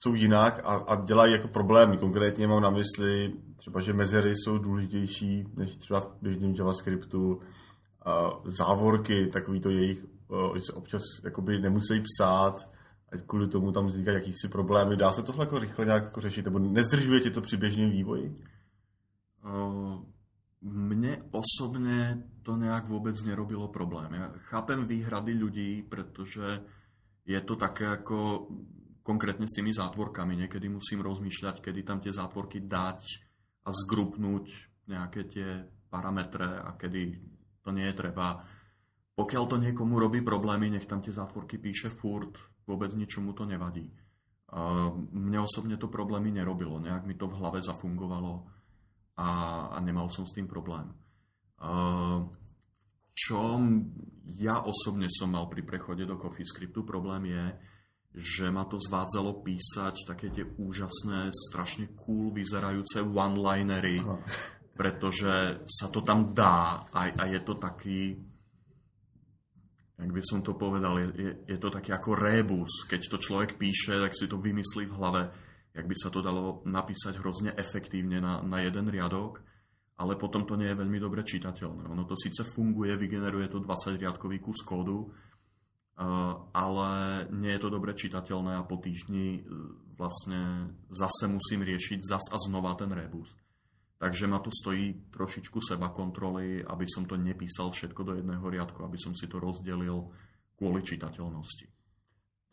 jsou 0.02 0.14
jinak 0.14 0.60
a, 0.64 0.74
a 0.74 1.04
dělají 1.04 1.32
jako 1.32 1.48
problémy. 1.48 1.98
Konkrétně 1.98 2.46
mám 2.46 2.62
na 2.62 2.70
mysli 2.70 3.32
třeba, 3.56 3.80
že 3.80 3.92
mezery 3.92 4.32
jsou 4.34 4.58
důležitější 4.58 5.44
než 5.56 5.76
třeba 5.76 6.00
v 6.00 6.16
běžném 6.22 6.54
JavaScriptu. 6.54 7.40
Závorky, 8.44 9.26
takový 9.26 9.60
to 9.60 9.70
jejich, 9.70 10.06
že 10.54 10.60
se 10.66 10.72
občas 10.72 11.02
jakoby 11.24 11.60
nemusí 11.60 12.00
psát, 12.00 12.54
a 13.12 13.16
kvůli 13.26 13.48
tomu 13.48 13.72
tam 13.72 13.86
vznikají 13.86 14.16
jakýsi 14.16 14.48
problémy. 14.48 14.96
Dá 14.96 15.12
se 15.12 15.22
tohle 15.22 15.42
jako 15.42 15.58
rychle 15.58 15.84
nějak 15.84 16.04
jako 16.04 16.20
řešit, 16.20 16.44
nebo 16.44 16.58
nezdržuje 16.58 17.20
tě 17.20 17.30
to 17.30 17.40
při 17.40 17.56
běžném 17.56 17.90
vývoji? 17.90 18.34
Uh, 19.44 20.02
mne 20.64 21.28
osobne 21.36 22.24
to 22.40 22.56
nejak 22.56 22.88
vôbec 22.88 23.14
nerobilo 23.26 23.68
problém. 23.68 24.16
Ja 24.16 24.32
chápem 24.48 24.86
výhrady 24.88 25.36
ľudí, 25.36 25.84
pretože 25.84 26.64
je 27.26 27.40
to 27.42 27.58
také 27.58 27.90
ako 27.90 28.48
konkrétne 29.02 29.46
s 29.46 29.54
tými 29.54 29.70
zátvorkami. 29.74 30.34
Niekedy 30.46 30.66
musím 30.70 31.04
rozmýšľať, 31.04 31.60
kedy 31.60 31.80
tam 31.86 31.98
tie 32.00 32.14
zátvorky 32.14 32.64
dať 32.64 33.00
a 33.66 33.70
zgrupnúť 33.70 34.44
nejaké 34.86 35.20
tie 35.26 35.48
parametre 35.90 36.62
a 36.62 36.74
kedy 36.78 37.18
to 37.62 37.70
nie 37.74 37.86
je 37.86 37.98
treba. 37.98 38.42
Pokiaľ 39.16 39.44
to 39.48 39.56
niekomu 39.58 39.98
robí 39.98 40.22
problémy, 40.22 40.70
nech 40.70 40.86
tam 40.86 41.02
tie 41.02 41.14
zátvorky 41.14 41.58
píše 41.58 41.90
furt, 41.90 42.38
vôbec 42.66 42.94
ničomu 42.94 43.34
to 43.34 43.42
nevadí. 43.46 43.90
Mne 45.10 45.38
osobne 45.42 45.74
to 45.74 45.90
problémy 45.90 46.30
nerobilo, 46.30 46.78
nejak 46.78 47.02
mi 47.02 47.18
to 47.18 47.26
v 47.26 47.38
hlave 47.42 47.58
zafungovalo 47.62 48.55
a, 49.16 49.30
a 49.72 49.78
nemal 49.80 50.12
som 50.12 50.28
s 50.28 50.36
tým 50.36 50.44
problém. 50.44 50.92
Čo 53.16 53.40
ja 54.36 54.60
osobne 54.60 55.08
som 55.08 55.32
mal 55.32 55.48
pri 55.48 55.64
prechode 55.64 56.04
do 56.04 56.20
CoffeeScriptu, 56.20 56.84
problém 56.84 57.32
je, 57.32 57.44
že 58.16 58.48
ma 58.48 58.64
to 58.68 58.76
zvádzalo 58.80 59.40
písať 59.44 60.08
také 60.08 60.28
tie 60.32 60.44
úžasné, 60.44 61.32
strašne 61.32 61.96
cool 62.00 62.32
vyzerajúce 62.32 63.04
one-linery, 63.04 64.04
pretože 64.76 65.64
sa 65.64 65.88
to 65.88 66.04
tam 66.04 66.36
dá 66.36 66.84
a, 66.92 67.00
a 67.12 67.24
je 67.28 67.40
to 67.40 67.56
taký, 67.56 68.20
jak 69.96 70.10
by 70.12 70.20
som 70.20 70.44
to 70.44 70.52
povedal, 70.56 71.00
je, 71.00 71.44
je 71.48 71.56
to 71.56 71.72
taký 71.72 71.96
ako 71.96 72.12
rébus. 72.16 72.84
Keď 72.84 73.00
to 73.08 73.16
človek 73.16 73.56
píše, 73.56 73.96
tak 73.96 74.12
si 74.12 74.28
to 74.28 74.36
vymyslí 74.36 74.88
v 74.88 74.96
hlave 74.96 75.22
jak 75.76 75.84
by 75.84 75.96
sa 75.96 76.08
to 76.08 76.24
dalo 76.24 76.64
napísať 76.64 77.20
hrozne 77.20 77.52
efektívne 77.52 78.16
na, 78.16 78.40
na 78.40 78.64
jeden 78.64 78.88
riadok, 78.88 79.44
ale 80.00 80.16
potom 80.16 80.48
to 80.48 80.56
nie 80.56 80.72
je 80.72 80.80
veľmi 80.80 80.96
dobre 80.96 81.20
čitateľné. 81.20 81.84
Ono 81.88 82.04
to 82.08 82.16
síce 82.16 82.40
funguje, 82.48 82.96
vygeneruje 82.96 83.52
to 83.52 83.60
20-riadkový 83.60 84.40
kus 84.40 84.64
kódu, 84.64 85.04
uh, 85.04 86.48
ale 86.56 86.88
nie 87.32 87.52
je 87.52 87.60
to 87.60 87.68
dobre 87.68 87.92
čitateľné 87.92 88.56
a 88.56 88.64
po 88.64 88.80
týždni 88.80 89.40
uh, 89.40 89.44
vlastne 90.00 90.72
zase 90.88 91.28
musím 91.28 91.64
riešiť 91.64 92.00
zas 92.00 92.24
a 92.32 92.40
znova 92.40 92.72
ten 92.76 92.92
rebus. 92.92 93.36
Takže 93.96 94.28
ma 94.28 94.40
to 94.44 94.52
stojí 94.52 95.08
trošičku 95.08 95.56
seba 95.60 95.88
kontroly, 95.88 96.60
aby 96.60 96.84
som 96.84 97.08
to 97.08 97.16
nepísal 97.16 97.72
všetko 97.72 98.00
do 98.04 98.12
jedného 98.20 98.44
riadku, 98.44 98.84
aby 98.84 99.00
som 99.00 99.16
si 99.16 99.24
to 99.24 99.40
rozdelil 99.40 100.12
kvôli 100.56 100.84
čitateľnosti. 100.84 101.75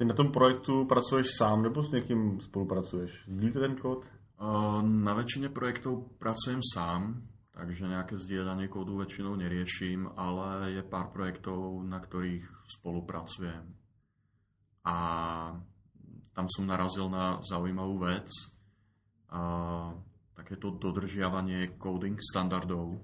Ty 0.03 0.07
na 0.07 0.19
tom 0.19 0.31
projektu 0.31 0.85
pracuješ 0.85 1.27
sám 1.37 1.63
nebo 1.63 1.83
s 1.83 1.91
někým 1.91 2.41
spolupracuješ? 2.41 3.23
Sdílíte 3.27 3.59
ten 3.59 3.75
kód? 3.75 4.03
Na 4.83 5.15
väčšine 5.15 5.47
projektov 5.47 6.19
pracujem 6.19 6.59
sám, 6.59 7.23
takže 7.55 7.87
nejaké 7.87 8.19
zdieľanie 8.19 8.67
kódu 8.67 8.99
väčšinou 8.99 9.39
neriešim, 9.39 10.11
ale 10.19 10.75
je 10.75 10.83
pár 10.83 11.15
projektov, 11.15 11.87
na 11.87 12.03
ktorých 12.03 12.43
spolupracujem. 12.67 13.63
A 14.83 14.97
tam 16.35 16.51
som 16.51 16.67
narazil 16.67 17.07
na 17.07 17.39
zaujímavú 17.39 18.03
vec, 18.03 18.27
a 19.31 19.95
takéto 20.35 20.75
dodržiavanie 20.83 21.79
coding 21.79 22.19
standardov. 22.19 22.99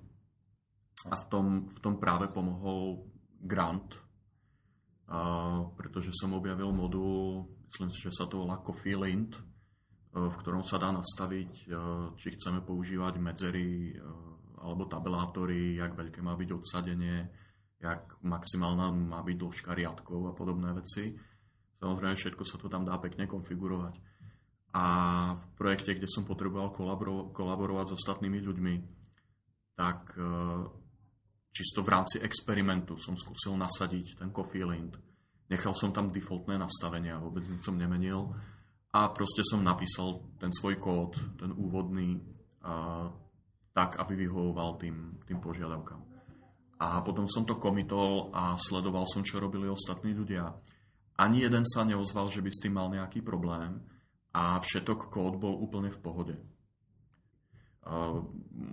A 1.08 1.16
v 1.16 1.24
tom, 1.32 1.72
v 1.72 1.80
tom 1.80 1.96
práve 1.96 2.28
pomohol 2.28 3.08
grant 3.40 4.09
pretože 5.74 6.14
som 6.14 6.38
objavil 6.38 6.70
modul, 6.70 7.50
myslím 7.66 7.90
si, 7.90 7.98
že 8.06 8.14
sa 8.14 8.30
to 8.30 8.46
volá 8.46 8.62
Coffee 8.62 8.94
Lint, 8.94 9.34
e, 9.34 9.42
v 10.22 10.36
ktorom 10.38 10.62
sa 10.62 10.78
dá 10.78 10.94
nastaviť, 10.94 11.52
e, 11.66 11.74
či 12.14 12.38
chceme 12.38 12.62
používať 12.62 13.18
medzery 13.18 13.90
e, 13.90 14.02
alebo 14.62 14.86
tabelátory, 14.86 15.82
jak 15.82 15.98
veľké 15.98 16.22
má 16.22 16.38
byť 16.38 16.50
odsadenie, 16.54 17.26
jak 17.82 18.22
maximálna 18.22 18.92
má 18.94 19.26
byť 19.26 19.38
dĺžka 19.40 19.72
riadkov 19.74 20.30
a 20.30 20.34
podobné 20.38 20.78
veci. 20.78 21.16
Samozrejme, 21.80 22.14
všetko 22.14 22.44
sa 22.46 22.60
to 22.60 22.68
tam 22.70 22.86
dá 22.86 23.00
pekne 23.02 23.26
konfigurovať. 23.26 23.98
A 24.76 24.86
v 25.34 25.46
projekte, 25.58 25.96
kde 25.98 26.12
som 26.12 26.28
potreboval 26.28 26.70
kolaboro- 26.70 27.32
kolaborovať 27.34 27.90
s 27.90 27.96
ostatnými 28.04 28.44
ľuďmi, 28.44 28.76
tak 29.80 30.12
čisto 31.52 31.82
v 31.82 31.92
rámci 31.92 32.18
experimentu 32.22 32.96
som 32.96 33.18
skúsil 33.18 33.58
nasadiť 33.58 34.22
ten 34.22 34.30
coffee 34.30 34.64
lint. 34.64 34.96
Nechal 35.50 35.74
som 35.74 35.90
tam 35.90 36.14
defaultné 36.14 36.62
nastavenia, 36.62 37.18
vôbec 37.18 37.42
nič 37.50 37.66
som 37.66 37.74
nemenil 37.74 38.30
a 38.94 39.10
proste 39.10 39.42
som 39.46 39.66
napísal 39.66 40.22
ten 40.38 40.54
svoj 40.54 40.78
kód, 40.78 41.18
ten 41.38 41.50
úvodný, 41.54 42.22
a, 42.62 43.10
tak, 43.74 43.98
aby 44.02 44.26
vyhovoval 44.26 44.78
tým, 44.82 45.22
tým 45.26 45.38
požiadavkám. 45.42 46.02
A 46.80 47.04
potom 47.04 47.28
som 47.28 47.44
to 47.44 47.60
komitol 47.60 48.32
a 48.32 48.56
sledoval 48.56 49.04
som, 49.04 49.26
čo 49.26 49.42
robili 49.42 49.68
ostatní 49.68 50.16
ľudia. 50.16 50.48
Ani 51.20 51.44
jeden 51.44 51.68
sa 51.68 51.84
neozval, 51.84 52.32
že 52.32 52.40
by 52.40 52.50
s 52.50 52.62
tým 52.64 52.80
mal 52.80 52.88
nejaký 52.88 53.20
problém 53.20 53.84
a 54.32 54.56
všetok 54.64 55.12
kód 55.12 55.36
bol 55.36 55.60
úplne 55.60 55.92
v 55.92 56.00
pohode. 56.00 56.36
Uh, 57.84 58.24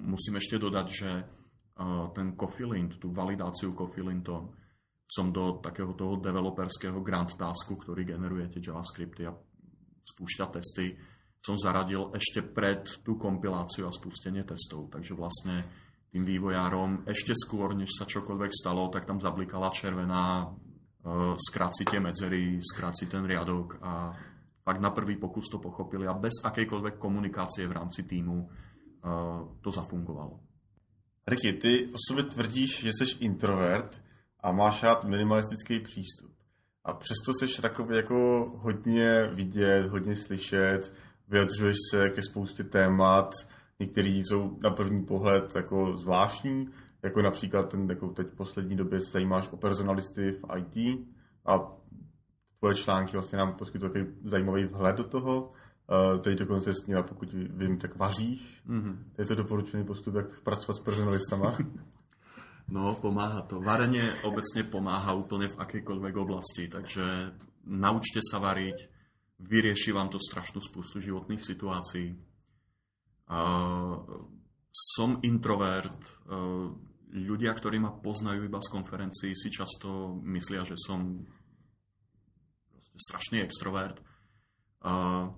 musím 0.07 0.39
ešte 0.39 0.61
dodať, 0.61 0.87
že 0.87 1.11
ten 2.17 2.33
Coffee 2.33 2.65
Lint, 2.65 2.97
tú 2.97 3.13
validáciu 3.13 3.77
Coffee 3.77 4.01
Lintom, 4.01 4.49
som 5.07 5.31
do 5.31 5.63
takého 5.63 5.95
toho 5.95 6.19
developerského 6.19 6.99
Grand 7.05 7.31
Tasku, 7.31 7.79
ktorý 7.79 8.03
generuje 8.03 8.49
tie 8.51 8.65
JavaScripty 8.65 9.29
a 9.29 9.37
spúšťa 10.03 10.47
testy, 10.51 10.97
som 11.39 11.55
zaradil 11.55 12.11
ešte 12.11 12.43
pred 12.43 12.83
tú 13.07 13.15
kompiláciu 13.15 13.87
a 13.87 13.95
spustenie 13.95 14.43
testov. 14.43 14.91
Takže 14.91 15.15
vlastne 15.15 15.63
tým 16.11 16.27
vývojárom 16.27 17.07
ešte 17.07 17.39
skôr, 17.39 17.79
než 17.79 17.95
sa 17.95 18.09
čokoľvek 18.09 18.51
stalo, 18.51 18.91
tak 18.91 19.07
tam 19.07 19.23
zablikala 19.23 19.71
červená, 19.71 20.43
e, 20.43 20.47
skráci 21.39 21.87
tie 21.87 22.03
medzery, 22.03 22.59
skráci 22.59 23.07
ten 23.07 23.23
riadok 23.23 23.79
a 23.79 24.11
fakt 24.67 24.83
na 24.83 24.91
prvý 24.91 25.15
pokus 25.23 25.47
to 25.47 25.63
pochopili 25.63 26.03
a 26.11 26.19
bez 26.19 26.43
akejkoľvek 26.43 26.99
komunikácie 26.99 27.63
v 27.71 27.77
rámci 27.79 28.03
týmu 28.03 28.43
e, 28.43 28.47
to 29.63 29.71
zafungovalo. 29.71 30.46
Ricky, 31.29 31.53
ty 31.53 31.87
o 31.87 31.97
sobě 32.09 32.25
tvrdíš, 32.25 32.81
že 32.81 32.91
jsi 32.91 33.19
introvert 33.21 34.03
a 34.41 34.53
máš 34.53 34.83
rád 34.83 35.05
minimalistický 35.05 35.81
přístup. 35.81 36.33
A 36.85 36.95
přesto 36.95 37.33
jsi 37.33 37.63
takový 37.63 37.97
jako 37.97 38.53
hodně 38.57 39.31
vidět, 39.33 39.87
hodně 39.87 40.17
slyšet, 40.17 40.93
vyjadřuješ 41.29 41.77
se 41.91 42.11
ke 42.11 42.23
spoustě 42.23 42.65
témat, 42.65 43.31
některý 43.79 44.19
jsou 44.19 44.59
na 44.63 44.71
první 44.71 45.05
pohled 45.05 45.57
jako 45.57 45.97
zvláštní, 45.97 46.69
jako 47.03 47.23
například 47.23 47.71
ten, 47.71 47.91
jako 47.91 48.09
teď 48.09 48.27
v 48.27 48.37
poslední 48.37 48.77
době 48.77 49.01
se 49.01 49.11
zajímáš 49.11 49.49
o 49.49 49.57
personalisty 49.57 50.33
v 50.33 50.57
IT 50.57 51.07
a 51.47 51.73
tvoje 52.59 52.75
články 52.75 53.13
vlastně 53.13 53.39
nám 53.39 53.55
poskytují 53.55 53.93
takový 53.93 54.15
zajímavý 54.25 54.65
vhled 54.65 54.97
do 54.97 55.05
toho. 55.05 55.53
Uh, 55.87 56.21
teď 56.21 56.39
dokonce 56.39 56.75
s 56.75 56.87
pokud 57.03 57.33
vím, 57.33 57.79
tak 57.79 57.97
vaříš. 57.97 58.63
Mm-hmm. 58.69 58.97
Je 59.19 59.25
to 59.25 59.35
doporučený 59.35 59.85
postup, 59.85 60.15
jak 60.15 60.41
pracovat 60.41 60.77
s 60.77 60.81
personalistama? 60.81 61.57
No, 62.67 62.99
pomáha 62.99 63.47
to. 63.47 63.63
Varenie 63.63 64.03
obecne 64.27 64.67
pomáha 64.67 65.15
úplne 65.15 65.47
v 65.47 65.55
akejkoľvek 65.55 66.15
oblasti, 66.19 66.67
takže 66.67 67.31
naučte 67.71 68.19
sa 68.19 68.43
variť, 68.43 68.91
vyrieši 69.39 69.95
vám 69.95 70.11
to 70.11 70.19
strašnú 70.19 70.59
spustu 70.59 70.99
životných 70.99 71.47
situácií. 71.47 72.11
Uh, 73.31 74.03
som 74.75 75.23
introvert. 75.23 75.95
Uh, 76.27 76.75
ľudia, 77.15 77.55
ktorí 77.55 77.79
ma 77.79 77.95
poznajú 77.95 78.51
iba 78.51 78.59
z 78.59 78.73
konferencií, 78.75 79.31
si 79.39 79.47
často 79.55 80.19
myslia, 80.27 80.67
že 80.67 80.75
som 80.75 81.23
strašný 82.99 83.47
extrovert. 83.47 84.03
Uh, 84.83 85.31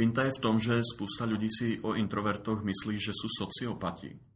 Finta 0.00 0.24
je 0.24 0.32
v 0.32 0.42
tom, 0.42 0.56
že 0.56 0.80
spústa 0.80 1.28
ľudí 1.28 1.52
si 1.52 1.76
o 1.84 1.92
introvertoch 1.92 2.64
myslí, 2.64 2.96
že 2.96 3.12
sú 3.12 3.28
sociopati 3.28 4.30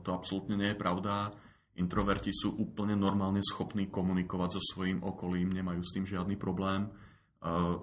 to 0.00 0.10
absolútne 0.10 0.56
nie 0.56 0.72
je 0.72 0.78
pravda. 0.78 1.28
Introverti 1.76 2.32
sú 2.32 2.56
úplne 2.56 2.96
normálne 2.96 3.44
schopní 3.44 3.88
komunikovať 3.88 4.58
so 4.58 4.62
svojím 4.74 5.04
okolím, 5.04 5.52
nemajú 5.52 5.80
s 5.84 5.94
tým 5.96 6.04
žiadny 6.08 6.36
problém. 6.40 6.88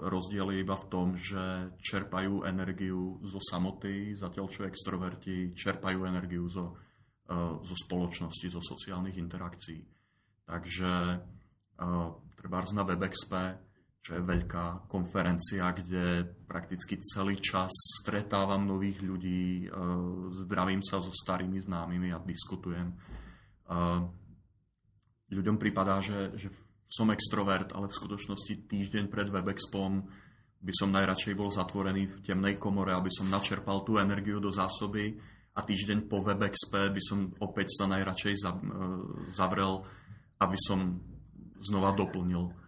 Rozdiel 0.06 0.54
je 0.54 0.62
iba 0.62 0.78
v 0.78 0.90
tom, 0.90 1.08
že 1.18 1.74
čerpajú 1.82 2.46
energiu 2.46 3.18
zo 3.26 3.42
samoty, 3.42 4.14
zatiaľ 4.14 4.46
čo 4.54 4.70
extroverti 4.70 5.54
čerpajú 5.58 6.06
energiu 6.06 6.46
zo, 6.46 6.78
zo 7.62 7.76
spoločnosti, 7.78 8.54
zo 8.54 8.62
sociálnych 8.62 9.18
interakcií. 9.18 9.82
Takže 10.46 10.92
treba 12.38 12.58
na 12.74 12.84
WebExp 12.86 13.34
čo 14.08 14.16
je 14.16 14.24
veľká 14.24 14.88
konferencia, 14.88 15.68
kde 15.76 16.24
prakticky 16.48 16.96
celý 17.04 17.36
čas 17.44 17.68
stretávam 18.00 18.64
nových 18.64 19.04
ľudí, 19.04 19.68
e, 19.68 19.76
zdravím 20.48 20.80
sa 20.80 21.04
so 21.04 21.12
starými 21.12 21.60
známymi 21.60 22.16
a 22.16 22.24
diskutujem. 22.24 22.88
E, 22.88 22.96
ľuďom 25.28 25.60
pripadá, 25.60 26.00
že, 26.00 26.40
že 26.40 26.48
som 26.88 27.12
extrovert, 27.12 27.76
ale 27.76 27.92
v 27.92 28.00
skutočnosti 28.00 28.72
týždeň 28.72 29.12
pred 29.12 29.28
WebExpom 29.28 30.08
by 30.64 30.72
som 30.72 30.96
najradšej 30.96 31.36
bol 31.36 31.52
zatvorený 31.52 32.08
v 32.08 32.24
temnej 32.24 32.56
komore, 32.56 32.96
aby 32.96 33.12
som 33.12 33.28
načerpal 33.28 33.84
tú 33.84 34.00
energiu 34.00 34.40
do 34.40 34.56
zásoby 34.56 35.20
a 35.52 35.60
týždeň 35.68 36.08
po 36.08 36.24
WebExpe 36.24 36.96
by 36.96 37.02
som 37.04 37.36
opäť 37.44 37.76
sa 37.76 37.92
najradšej 37.92 38.40
e, 38.40 38.42
zavrel, 39.36 39.84
aby 40.40 40.56
som 40.64 40.96
znova 41.60 41.92
doplnil 41.92 42.67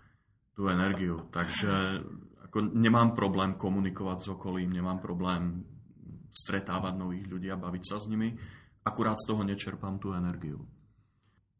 tú 0.59 0.67
energiu. 0.67 1.23
Takže 1.31 2.03
ako 2.51 2.75
nemám 2.75 3.15
problém 3.15 3.55
komunikovať 3.55 4.17
s 4.19 4.27
okolím, 4.35 4.75
nemám 4.75 4.99
problém 4.99 5.63
stretávať 6.35 6.99
nových 6.99 7.31
ľudí 7.31 7.47
a 7.47 7.55
baviť 7.55 7.83
sa 7.87 7.95
s 7.95 8.11
nimi, 8.11 8.35
akurát 8.83 9.15
z 9.15 9.31
toho 9.31 9.47
nečerpám 9.47 9.95
tú 10.03 10.11
energiu. 10.11 10.59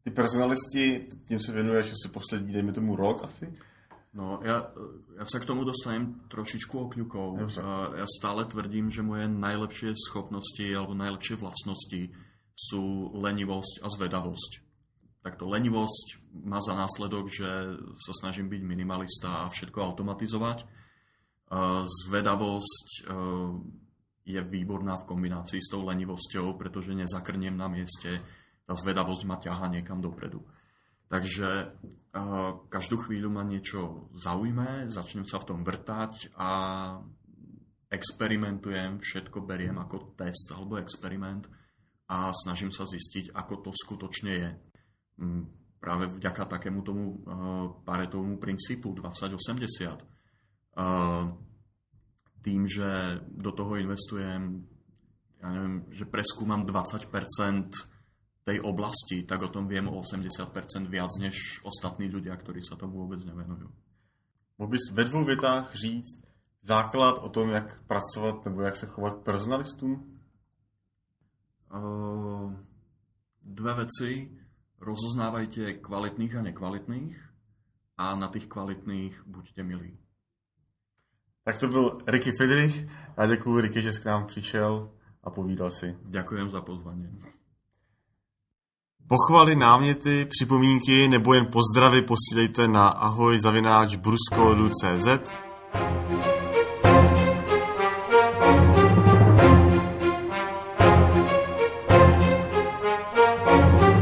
Ty 0.04 0.10
personalisti, 0.10 1.08
tím 1.24 1.40
se 1.40 1.52
věnuješ 1.52 1.92
asi 1.92 2.08
poslední, 2.12 2.52
dejme 2.52 2.72
tomu 2.72 2.96
rok 2.96 3.24
asi? 3.24 3.48
No, 4.12 4.42
ja, 4.44 4.68
ja 5.16 5.24
sa 5.24 5.38
k 5.38 5.46
tomu 5.46 5.62
dostanem 5.62 6.26
trošičku 6.26 6.90
okľukov. 6.90 7.46
Ja 7.94 8.06
stále 8.10 8.42
tvrdím, 8.42 8.90
že 8.90 9.06
moje 9.06 9.30
najlepšie 9.30 9.94
schopnosti 9.94 10.66
alebo 10.74 10.98
najlepšie 10.98 11.38
vlastnosti 11.38 12.10
sú 12.52 13.14
lenivosť 13.16 13.80
a 13.80 13.88
zvedavosť 13.88 14.69
takto 15.20 15.44
lenivosť 15.48 16.32
má 16.48 16.60
za 16.64 16.72
následok, 16.72 17.28
že 17.28 17.48
sa 18.00 18.12
snažím 18.16 18.48
byť 18.48 18.62
minimalista 18.64 19.44
a 19.44 19.52
všetko 19.52 19.78
automatizovať. 19.92 20.64
Zvedavosť 22.06 22.88
e, 22.88 23.02
je 24.22 24.40
výborná 24.40 24.96
v 25.02 25.08
kombinácii 25.10 25.60
s 25.60 25.68
tou 25.68 25.82
lenivosťou, 25.82 26.54
pretože 26.56 26.94
nezakrniem 26.94 27.52
na 27.52 27.66
mieste. 27.66 28.08
Tá 28.64 28.78
zvedavosť 28.78 29.22
ma 29.26 29.36
ťaha 29.42 29.66
niekam 29.74 29.98
dopredu. 29.98 30.40
Takže 31.10 31.48
e, 31.50 31.66
každú 32.70 33.02
chvíľu 33.02 33.28
ma 33.34 33.42
niečo 33.42 34.08
zaujme, 34.14 34.88
začnem 34.88 35.26
sa 35.26 35.42
v 35.42 35.48
tom 35.52 35.60
vrtať 35.66 36.32
a 36.38 36.50
experimentujem, 37.90 39.02
všetko 39.02 39.42
beriem 39.42 39.76
ako 39.82 40.14
test 40.14 40.54
alebo 40.54 40.78
experiment 40.78 41.50
a 42.06 42.30
snažím 42.30 42.70
sa 42.70 42.86
zistiť, 42.86 43.34
ako 43.34 43.68
to 43.68 43.70
skutočne 43.74 44.32
je 44.32 44.48
práve 45.80 46.12
vďaka 46.12 46.44
takému 46.44 46.80
tomu 46.84 47.24
paretovému 47.84 48.36
princípu 48.36 48.92
2080. 48.92 50.00
Tým, 52.40 52.62
že 52.68 53.20
do 53.28 53.52
toho 53.52 53.76
investujem, 53.76 54.64
ja 55.40 55.48
neviem, 55.52 55.84
že 55.92 56.08
preskúmam 56.08 56.64
20% 56.64 57.08
tej 58.44 58.58
oblasti, 58.64 59.22
tak 59.28 59.44
o 59.44 59.52
tom 59.52 59.68
viem 59.68 59.88
o 59.88 60.00
80% 60.00 60.52
viac 60.88 61.12
než 61.20 61.60
ostatní 61.64 62.08
ľudia, 62.08 62.36
ktorí 62.36 62.64
sa 62.64 62.76
tomu 62.76 63.04
vôbec 63.04 63.20
nevenujú. 63.24 63.68
Mohl 64.60 64.70
bys 64.76 64.92
ve 64.92 65.04
dvou 65.04 65.24
větách 65.24 65.74
říct 65.74 66.20
základ 66.62 67.18
o 67.18 67.28
tom, 67.28 67.50
jak 67.50 67.82
pracovat 67.82 68.44
nebo 68.44 68.62
jak 68.62 68.76
se 68.76 68.86
chovat 68.86 69.22
personalistům? 69.24 70.20
Uh, 71.74 72.54
dve 73.42 73.74
veci 73.74 74.39
rozoznávajte 74.80 75.72
kvalitných 75.84 76.36
a 76.36 76.42
nekvalitných 76.42 77.16
a 78.00 78.16
na 78.16 78.28
tých 78.28 78.48
kvalitných 78.48 79.22
buďte 79.26 79.62
milí. 79.62 79.98
Tak 81.44 81.58
to 81.58 81.68
byl 81.68 81.98
Ricky 82.06 82.32
Friedrich. 82.32 82.86
Já 83.16 83.26
děkuji 83.26 83.60
Ricky, 83.60 83.82
že 83.82 83.92
k 83.92 84.04
nám 84.04 84.26
přišel 84.26 84.90
a 85.24 85.30
povídal 85.30 85.70
si. 85.70 85.96
Ďakujem 86.04 86.48
za 86.50 86.60
pozvanie. 86.60 87.10
Pochvaly, 89.08 89.56
náměty, 89.56 90.24
připomínky 90.24 91.08
nebo 91.08 91.34
jen 91.34 91.46
pozdravy 91.46 92.02
posílejte 92.02 92.68
na 92.68 92.88
ahoj 92.88 93.40
zavináč 93.40 93.96
bruskodu.cz 93.96 95.06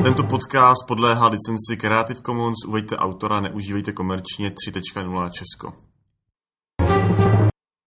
Tento 0.09 0.25
podcast 0.25 0.87
podléhá 0.88 1.29
licenci 1.29 1.77
Creative 1.77 2.21
Commons, 2.27 2.57
uveďte 2.66 2.97
autora, 2.97 3.40
neužívejte 3.40 3.92
komerčně 3.92 4.51
3.0 4.51 5.31
Česko. 5.31 5.88